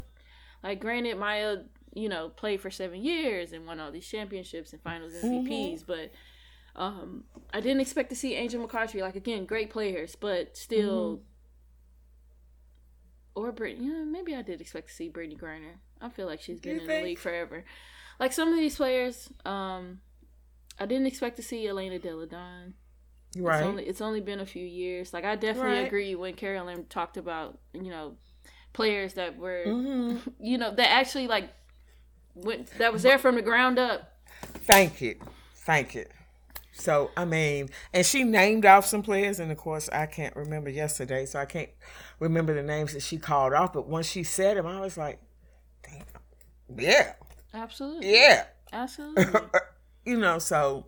Like, 0.62 0.80
granted, 0.80 1.18
Maya, 1.18 1.58
you 1.92 2.08
know, 2.08 2.30
played 2.30 2.58
for 2.60 2.70
seven 2.70 3.04
years 3.04 3.52
and 3.52 3.66
won 3.66 3.78
all 3.80 3.92
these 3.92 4.08
championships 4.08 4.72
and 4.72 4.80
finals 4.82 5.12
and 5.14 5.46
MVPs, 5.46 5.84
but 5.86 6.10
um, 6.74 7.24
I 7.52 7.60
didn't 7.60 7.80
expect 7.82 8.08
to 8.10 8.16
see 8.16 8.34
Angel 8.34 8.60
McCarthy. 8.62 9.02
Like, 9.02 9.14
again, 9.14 9.44
great 9.44 9.68
players, 9.68 10.16
but 10.16 10.56
still. 10.56 11.20
Or 13.34 13.52
Brit, 13.52 13.78
yeah, 13.78 14.04
maybe 14.04 14.34
I 14.34 14.42
did 14.42 14.60
expect 14.60 14.88
to 14.88 14.94
see 14.94 15.10
Brittney 15.10 15.38
Griner. 15.38 15.74
I 16.00 16.08
feel 16.08 16.26
like 16.26 16.40
she's 16.40 16.60
been 16.60 16.78
in 16.80 16.86
think? 16.86 16.88
the 16.88 17.02
league 17.10 17.18
forever. 17.18 17.64
Like 18.20 18.32
some 18.32 18.48
of 18.48 18.56
these 18.56 18.76
players, 18.76 19.28
um, 19.44 20.00
I 20.78 20.86
didn't 20.86 21.06
expect 21.06 21.36
to 21.36 21.42
see 21.42 21.66
Elena 21.68 21.98
Delle 21.98 22.26
Donne. 22.26 22.74
right. 23.36 23.54
It's 23.54 23.62
only 23.62 23.84
it's 23.86 24.00
only 24.02 24.20
been 24.22 24.40
a 24.40 24.46
few 24.46 24.66
years. 24.66 25.12
Like 25.14 25.24
I 25.24 25.36
definitely 25.36 25.78
Right. 25.78 25.80
agree 25.80 26.14
when 26.14 26.34
Carolyn 26.34 26.86
talked 26.86 27.16
about 27.18 27.58
you 27.74 27.90
know 27.90 28.16
players 28.74 29.14
that 29.14 29.38
were 29.38 29.76
hmm 30.04 30.18
you 30.40 30.58
know 30.58 30.74
that 30.74 30.90
actually 30.90 31.28
like 31.28 31.50
went 32.34 32.76
that 32.78 32.92
was 32.92 33.02
there 33.02 33.18
from 33.18 33.36
the 33.36 33.42
ground 33.42 33.78
up. 33.78 34.12
Thank 34.42 35.00
you. 35.00 35.16
Thank 35.56 35.94
you. 35.94 36.06
So, 36.72 37.12
I 37.16 37.24
mean, 37.24 37.70
and 37.92 38.06
she 38.06 38.24
named 38.24 38.66
off 38.66 38.86
some 38.86 39.02
players, 39.02 39.40
and 39.40 39.52
of 39.52 39.58
course, 39.58 39.88
I 39.90 40.06
can't 40.06 40.36
remember 40.36 40.70
yesterday, 40.70 41.26
so 41.26 41.38
I 41.38 41.46
can't 41.46 41.70
remember 42.20 42.54
the 42.54 42.62
names 42.62 42.94
that 42.94 43.02
she 43.02 43.18
called 43.18 43.52
off. 43.54 43.72
But 43.72 43.88
once 43.88 44.06
she 44.08 44.24
said 44.24 44.56
them, 44.56 44.66
I 44.66 44.80
was 44.80 44.96
like, 44.96 45.20
damn, 45.84 46.04
yeah, 46.78 47.14
Absolutely. 47.54 48.20
yeah. 48.20 48.46
Absolutely. 48.72 49.50
you 50.04 50.18
know, 50.18 50.38
so 50.38 50.86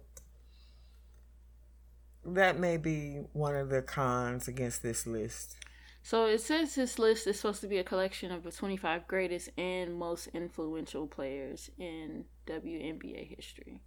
that 2.25 2.59
may 2.59 2.77
be 2.77 3.21
one 3.33 3.55
of 3.55 3.69
the 3.69 3.83
cons 3.83 4.49
against 4.49 4.83
this 4.83 5.07
list. 5.07 5.57
so 6.03 6.27
it 6.27 6.41
says 6.41 6.75
this 6.75 6.99
list 6.99 7.27
is 7.27 7.37
supposed 7.39 7.61
to 7.61 7.69
be 7.69 7.79
a 7.79 7.85
collection 7.85 8.33
of 8.33 8.43
the 8.43 8.51
25 8.51 9.07
greatest 9.07 9.51
and 9.57 9.95
most 9.95 10.29
influential 10.29 11.07
players 11.07 11.71
in 11.79 12.25
WNBA 12.47 13.37
history. 13.37 13.81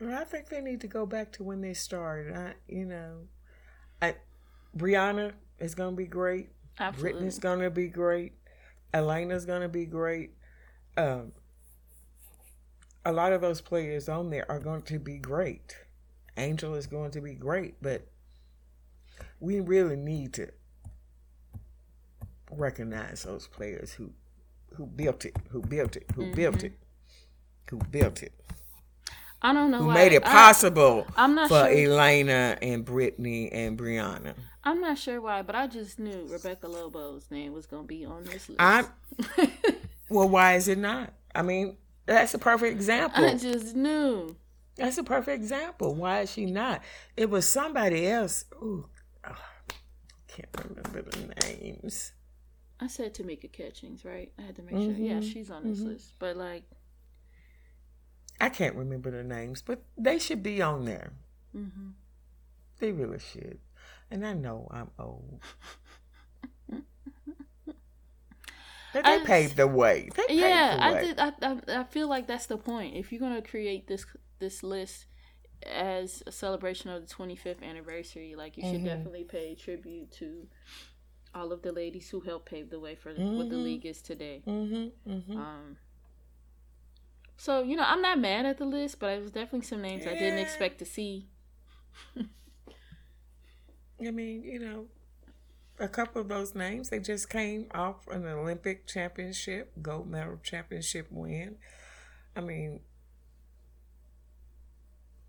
Well, 0.00 0.18
I 0.18 0.24
think 0.24 0.48
they 0.48 0.60
need 0.60 0.80
to 0.80 0.88
go 0.88 1.04
back 1.04 1.32
to 1.32 1.42
when 1.42 1.60
they 1.60 1.74
started. 1.74 2.34
I, 2.34 2.54
you 2.68 2.86
know, 2.86 3.28
I, 4.00 4.14
Breanna 4.76 5.32
is 5.58 5.74
going 5.74 5.94
to 5.94 5.96
be 5.96 6.06
great. 6.06 6.48
Absolutely. 6.78 7.20
Brittney's 7.20 7.38
going 7.38 7.60
to 7.60 7.70
be 7.70 7.88
great. 7.88 8.32
Elena's 8.94 9.44
going 9.44 9.60
to 9.60 9.68
be 9.68 9.84
great. 9.84 10.30
Um, 10.96 11.32
a 13.04 13.12
lot 13.12 13.32
of 13.32 13.40
those 13.40 13.60
players 13.60 14.08
on 14.08 14.30
there 14.30 14.50
are 14.50 14.58
going 14.58 14.82
to 14.82 14.98
be 14.98 15.18
great. 15.18 15.76
Angel 16.36 16.74
is 16.74 16.86
going 16.86 17.10
to 17.12 17.20
be 17.20 17.34
great, 17.34 17.74
but 17.82 18.06
we 19.40 19.60
really 19.60 19.96
need 19.96 20.32
to 20.34 20.48
recognize 22.50 23.22
those 23.22 23.46
players 23.46 23.92
who 23.92 24.12
who 24.74 24.86
built 24.86 25.24
it, 25.24 25.36
who 25.50 25.60
built 25.60 25.96
it, 25.96 26.06
who 26.14 26.32
built 26.32 26.62
it, 26.62 26.72
mm-hmm. 26.72 27.76
who 27.76 27.84
built 27.90 28.22
it, 28.22 28.32
I 29.42 29.52
don't 29.52 29.70
know 29.70 29.78
who 29.78 29.86
why 29.86 29.94
made 29.94 30.12
it 30.12 30.22
possible 30.22 31.06
I'm 31.16 31.34
not 31.34 31.48
for 31.48 31.70
sure. 31.70 31.92
Elena 31.92 32.58
and 32.60 32.84
Brittney 32.84 33.48
and 33.52 33.78
Breanna. 33.78 34.34
I'm 34.62 34.80
not 34.80 34.98
sure 34.98 35.20
why, 35.20 35.40
but 35.42 35.54
I 35.54 35.66
just 35.66 35.98
knew 35.98 36.26
Rebecca 36.30 36.68
Lobo's 36.68 37.30
name 37.30 37.54
was 37.54 37.64
going 37.64 37.84
to 37.84 37.88
be 37.88 38.04
on 38.04 38.24
this 38.24 38.48
list. 38.48 38.60
I'm 38.60 38.86
well. 40.10 40.28
Why 40.28 40.56
is 40.56 40.68
it 40.68 40.76
not? 40.76 41.14
I 41.34 41.40
mean, 41.40 41.78
that's 42.14 42.34
a 42.34 42.38
perfect 42.38 42.72
example. 42.72 43.24
I 43.24 43.34
just 43.36 43.76
knew. 43.76 44.36
That's 44.76 44.98
a 44.98 45.04
perfect 45.04 45.40
example. 45.40 45.94
Why 45.94 46.20
is 46.22 46.32
she 46.32 46.46
not? 46.46 46.82
It 47.16 47.30
was 47.30 47.46
somebody 47.46 48.06
else. 48.08 48.46
Ooh, 48.54 48.86
oh, 49.28 49.36
can't 50.26 50.48
remember 50.68 51.02
the 51.02 51.34
names. 51.46 52.12
I 52.80 52.86
said 52.86 53.14
Tamika 53.14 53.52
Catchings, 53.52 54.04
right? 54.04 54.32
I 54.38 54.42
had 54.42 54.56
to 54.56 54.62
make 54.62 54.74
sure. 54.74 54.92
Yeah, 54.92 55.20
Mhm, 55.20 55.32
she's 55.32 55.50
on 55.50 55.68
this 55.68 55.80
list. 55.80 56.14
But 56.18 56.36
like, 56.36 56.64
I 58.40 58.48
can't 58.48 58.74
remember 58.74 59.10
the 59.10 59.22
names, 59.22 59.62
but 59.62 59.82
they 59.98 60.18
should 60.18 60.42
be 60.42 60.62
on 60.62 60.86
there. 60.86 61.12
Mm-hmm. 61.54 61.90
They 62.78 62.90
really 62.92 63.18
should. 63.18 63.58
And 64.10 64.26
I 64.26 64.32
know 64.32 64.66
I'm 64.70 64.90
old. 64.98 65.40
They 68.92 69.00
I- 69.04 69.18
paved 69.24 69.56
the 69.56 69.66
way. 69.66 70.08
They 70.16 70.34
Yeah, 70.34 70.76
the 70.76 70.82
I 70.84 71.00
did. 71.04 71.18
I, 71.20 71.32
I 71.76 71.80
I 71.80 71.84
feel 71.84 72.08
like 72.08 72.26
that's 72.26 72.46
the 72.46 72.56
point. 72.58 72.96
If 72.96 73.12
you're 73.12 73.20
gonna 73.20 73.42
create 73.42 73.86
this 73.86 74.04
this 74.38 74.62
list 74.62 75.06
as 75.66 76.22
a 76.26 76.32
celebration 76.32 76.90
of 76.90 77.06
the 77.06 77.14
25th 77.14 77.62
anniversary, 77.62 78.34
like 78.34 78.56
you 78.56 78.62
should 78.64 78.80
Mhm. 78.80 78.84
definitely 78.86 79.24
pay 79.24 79.54
tribute 79.54 80.10
to 80.12 80.48
all 81.34 81.52
of 81.52 81.62
the 81.62 81.70
ladies 81.70 82.10
who 82.10 82.20
helped 82.20 82.46
pave 82.46 82.70
the 82.70 82.80
way 82.80 82.94
for 82.96 83.10
what 83.10 83.48
the 83.50 83.56
Mhm. 83.56 83.64
league 83.64 83.86
is 83.86 84.02
today. 84.02 84.42
Mm-hmm, 84.46 85.10
mm-hmm. 85.12 85.36
Um. 85.36 85.76
So 87.36 87.62
you 87.62 87.76
know, 87.76 87.84
I'm 87.86 88.02
not 88.02 88.18
mad 88.18 88.44
at 88.46 88.58
the 88.58 88.64
list, 88.64 88.98
but 88.98 89.10
it 89.16 89.22
was 89.22 89.30
definitely 89.30 89.66
some 89.66 89.82
names 89.82 90.06
I 90.06 90.14
didn't 90.14 90.38
expect 90.40 90.78
to 90.80 90.84
see. 90.84 91.28
I 94.00 94.10
mean, 94.10 94.42
you 94.42 94.58
know, 94.58 94.86
a 95.80 95.88
couple 95.88 96.20
of 96.20 96.28
those 96.28 96.54
names, 96.54 96.90
they 96.90 97.00
just 97.00 97.28
came 97.30 97.66
off 97.74 98.06
an 98.08 98.26
Olympic 98.26 98.86
championship, 98.86 99.72
gold 99.82 100.08
medal 100.08 100.38
championship 100.42 101.08
win. 101.10 101.56
I 102.36 102.40
mean, 102.40 102.80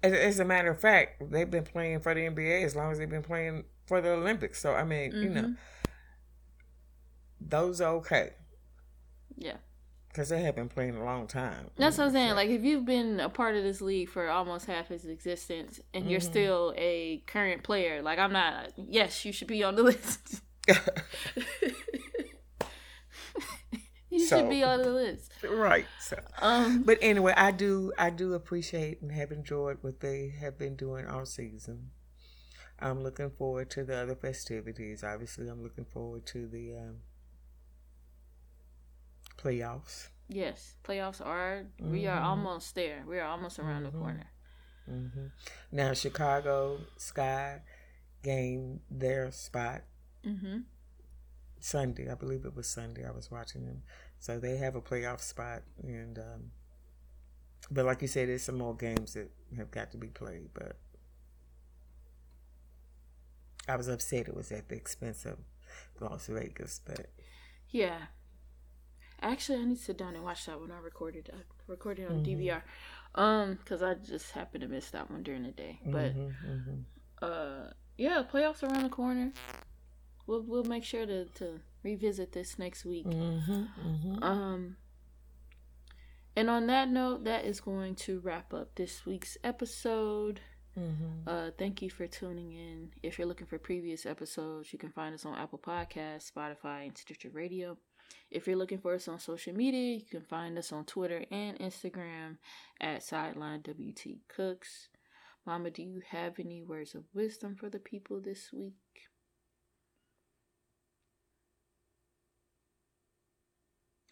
as, 0.03 0.39
a 0.39 0.45
matter 0.45 0.71
of 0.71 0.79
fact, 0.79 1.31
they've 1.31 1.49
been 1.49 1.63
playing 1.63 2.01
for 2.01 2.13
the 2.13 2.21
NBA 2.21 2.63
as 2.63 2.75
long 2.75 2.91
as 2.91 2.97
they've 2.97 3.09
been 3.09 3.23
playing 3.23 3.65
for 3.85 4.01
the 4.01 4.09
Olympics. 4.09 4.59
So, 4.61 4.73
I 4.73 4.83
mean, 4.83 5.11
you 5.11 5.29
know, 5.29 5.41
Mhm. 5.41 5.57
those 7.39 7.81
are 7.81 7.95
okay 7.95 8.33
Yeah. 9.35 9.57
Because 10.11 10.29
they 10.29 10.41
have 10.41 10.55
been 10.55 10.67
playing 10.69 10.95
a 10.97 11.03
long 11.05 11.25
time. 11.27 11.69
That's 11.77 11.97
what 11.97 12.07
I'm 12.07 12.11
saying. 12.11 12.35
Like, 12.35 12.49
if 12.49 12.63
you've 12.63 12.85
been 12.85 13.19
a 13.21 13.29
part 13.29 13.55
of 13.55 13.63
this 13.63 13.79
league 13.81 14.09
for 14.09 14.29
almost 14.29 14.65
half 14.65 14.91
its 14.91 15.05
existence, 15.05 15.79
and 15.93 16.09
you're 16.09 16.19
Mhm. 16.19 16.23
still 16.29 16.73
a 16.77 17.23
current 17.27 17.63
player, 17.63 18.01
like 18.01 18.19
I'm 18.19 18.33
not. 18.33 18.73
Yes, 18.75 19.23
you 19.25 19.31
should 19.31 19.47
be 19.47 19.63
on 19.63 19.75
the 19.75 19.83
list. 19.91 20.41
you 24.09 24.19
So- 24.19 24.39
should 24.39 24.49
be 24.49 24.63
on 24.63 24.81
the 24.81 24.91
list. 24.91 25.31
right. 25.49 25.85
So, 25.99 26.17
Um, 26.41 26.83
but 26.83 26.97
anyway, 27.01 27.33
I 27.37 27.51
do 27.51 27.93
I 27.97 28.09
do 28.09 28.33
appreciate 28.33 29.01
and 29.01 29.11
have 29.13 29.31
enjoyed 29.31 29.77
what 29.81 30.01
they 30.01 30.29
have 30.41 30.57
been 30.57 30.75
doing 30.75 31.07
all 31.07 31.25
season. 31.25 31.91
I'm 32.79 33.01
looking 33.03 33.29
forward 33.29 33.69
to 33.71 33.83
the 33.83 33.95
other 33.95 34.15
festivities. 34.15 35.03
Obviously, 35.03 35.47
I'm 35.47 35.61
looking 35.63 35.85
forward 35.85 36.25
to 36.27 36.47
the 36.47 36.75
um, 36.75 36.97
playoffs. 39.43 40.09
yes, 40.29 40.75
playoffs 40.83 41.19
are. 41.25 41.65
We 41.79 42.07
are 42.07 42.19
Mhm. 42.21 42.25
almost 42.25 42.75
there. 42.75 43.03
We 43.07 43.19
are 43.19 43.27
almost 43.27 43.59
around 43.59 43.83
the 43.83 43.91
Mhm. 43.91 43.99
corner. 43.99 44.27
hmm 44.85 45.27
Now, 45.71 45.93
Chicago 45.93 46.79
Sky 46.97 47.61
gained 48.23 48.81
their 48.89 49.31
spot 49.31 49.83
hmm 50.23 50.59
Sunday. 51.59 52.09
I 52.09 52.15
believe 52.15 52.45
it 52.45 52.55
was 52.55 52.67
Sunday. 52.67 53.05
I 53.05 53.11
was 53.11 53.29
watching 53.31 53.65
them, 53.65 53.83
so 54.19 54.39
they 54.39 54.57
have 54.57 54.75
a 54.75 54.81
playoff 54.81 55.21
spot. 55.21 55.63
And 55.83 56.17
um, 56.17 56.51
but 57.69 57.85
like 57.85 58.01
you 58.01 58.07
said, 58.07 58.29
there's 58.29 58.43
some 58.43 58.57
more 58.57 58.75
games 58.75 59.13
that 59.13 59.29
have 59.57 59.69
got 59.71 59.91
to 59.91 59.97
be 59.97 60.07
played. 60.07 60.49
But 60.53 60.77
I 63.67 63.75
was 63.75 63.87
upset 63.87 64.27
it 64.27 64.35
was 64.35 64.51
at 64.51 64.69
the 64.69 64.75
expense 64.75 65.25
of 65.25 65.37
Las 65.99 66.27
Vegas. 66.27 66.81
But 66.83 67.07
Yeah. 67.69 68.07
Actually, 69.21 69.61
I 69.61 69.65
need 69.65 69.77
to 69.77 69.83
sit 69.83 69.97
down 69.97 70.15
and 70.15 70.23
watch 70.23 70.45
that 70.47 70.59
when 70.59 70.71
I 70.71 70.79
recorded. 70.79 71.29
I 71.33 71.41
recorded 71.67 72.07
on 72.09 72.19
Mhm. 72.19 72.25
DVR. 72.25 72.63
Um, 73.13 73.55
because 73.55 73.83
I 73.83 73.95
just 73.95 74.31
happened 74.31 74.61
to 74.61 74.67
miss 74.67 74.89
that 74.91 75.11
one 75.11 75.21
during 75.23 75.43
the 75.43 75.51
day. 75.51 75.79
But 75.85 76.15
mhm, 76.15 76.35
mhm. 76.45 76.85
uh 77.21 77.71
yeah 77.97 78.23
playoffs 78.23 78.63
around 78.63 78.81
the 78.83 78.89
corner 78.89 79.31
we'll 80.25 80.41
we'll 80.41 80.63
make 80.63 80.83
sure 80.83 81.05
to 81.05 81.25
to 81.25 81.59
revisit 81.83 82.31
this 82.31 82.57
next 82.57 82.83
week 82.85 83.05
Mhm, 83.05 83.67
mhm. 83.77 84.23
um 84.23 84.77
and 86.35 86.49
on 86.49 86.65
that 86.67 86.89
note 86.89 87.25
that 87.25 87.45
is 87.45 87.59
going 87.61 87.93
to 87.95 88.19
wrap 88.21 88.53
up 88.53 88.73
this 88.75 89.05
week's 89.05 89.37
episode 89.43 90.39
Mhm. 90.75 91.27
uh 91.27 91.51
thank 91.59 91.81
you 91.83 91.89
for 91.91 92.07
tuning 92.07 92.53
in 92.53 92.91
if 93.03 93.19
you're 93.19 93.27
looking 93.27 93.45
for 93.45 93.59
previous 93.59 94.05
episodes 94.05 94.71
you 94.73 94.79
can 94.79 94.89
find 94.89 95.13
us 95.13 95.25
on 95.25 95.37
apple 95.37 95.59
Podcasts, 95.59 96.31
spotify 96.31 96.87
and 96.87 96.97
stitcher 96.97 97.29
radio 97.29 97.77
if 98.31 98.47
you're 98.47 98.57
looking 98.57 98.79
for 98.79 98.93
us 98.93 99.07
on 99.07 99.19
social 99.19 99.53
media 99.53 99.95
you 99.95 100.05
can 100.09 100.21
find 100.21 100.57
us 100.57 100.71
on 100.71 100.85
twitter 100.85 101.23
and 101.31 101.59
instagram 101.59 102.37
at 102.79 103.03
sideline 103.03 103.61
wt 103.61 104.17
cooks 104.27 104.89
Mama, 105.45 105.71
do 105.71 105.81
you 105.81 106.01
have 106.09 106.39
any 106.39 106.61
words 106.61 106.93
of 106.93 107.03
wisdom 107.13 107.55
for 107.55 107.69
the 107.69 107.79
people 107.79 108.19
this 108.21 108.53
week? 108.53 108.75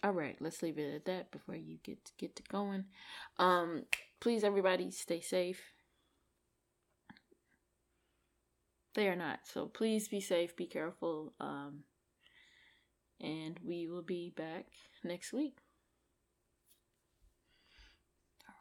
All 0.03 0.11
right, 0.11 0.37
let's 0.39 0.63
leave 0.63 0.79
it 0.79 0.95
at 0.95 1.05
that 1.05 1.31
before 1.31 1.55
you 1.55 1.77
get 1.83 2.03
to 2.05 2.11
get 2.17 2.35
to 2.37 2.43
going. 2.43 2.85
Um, 3.37 3.83
please, 4.21 4.43
everybody, 4.43 4.91
stay 4.91 5.19
safe. 5.19 5.61
They 8.95 9.07
are 9.07 9.15
not, 9.15 9.41
so 9.43 9.67
please 9.67 10.07
be 10.07 10.21
safe, 10.21 10.55
be 10.55 10.65
careful. 10.65 11.33
Um, 11.39 11.83
and 13.21 13.59
we 13.63 13.87
will 13.87 14.01
be 14.03 14.29
back 14.31 14.67
next 15.03 15.33
week. 15.33 15.57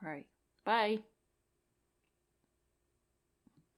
All 0.02 0.08
right, 0.08 0.26
bye. 0.64 0.98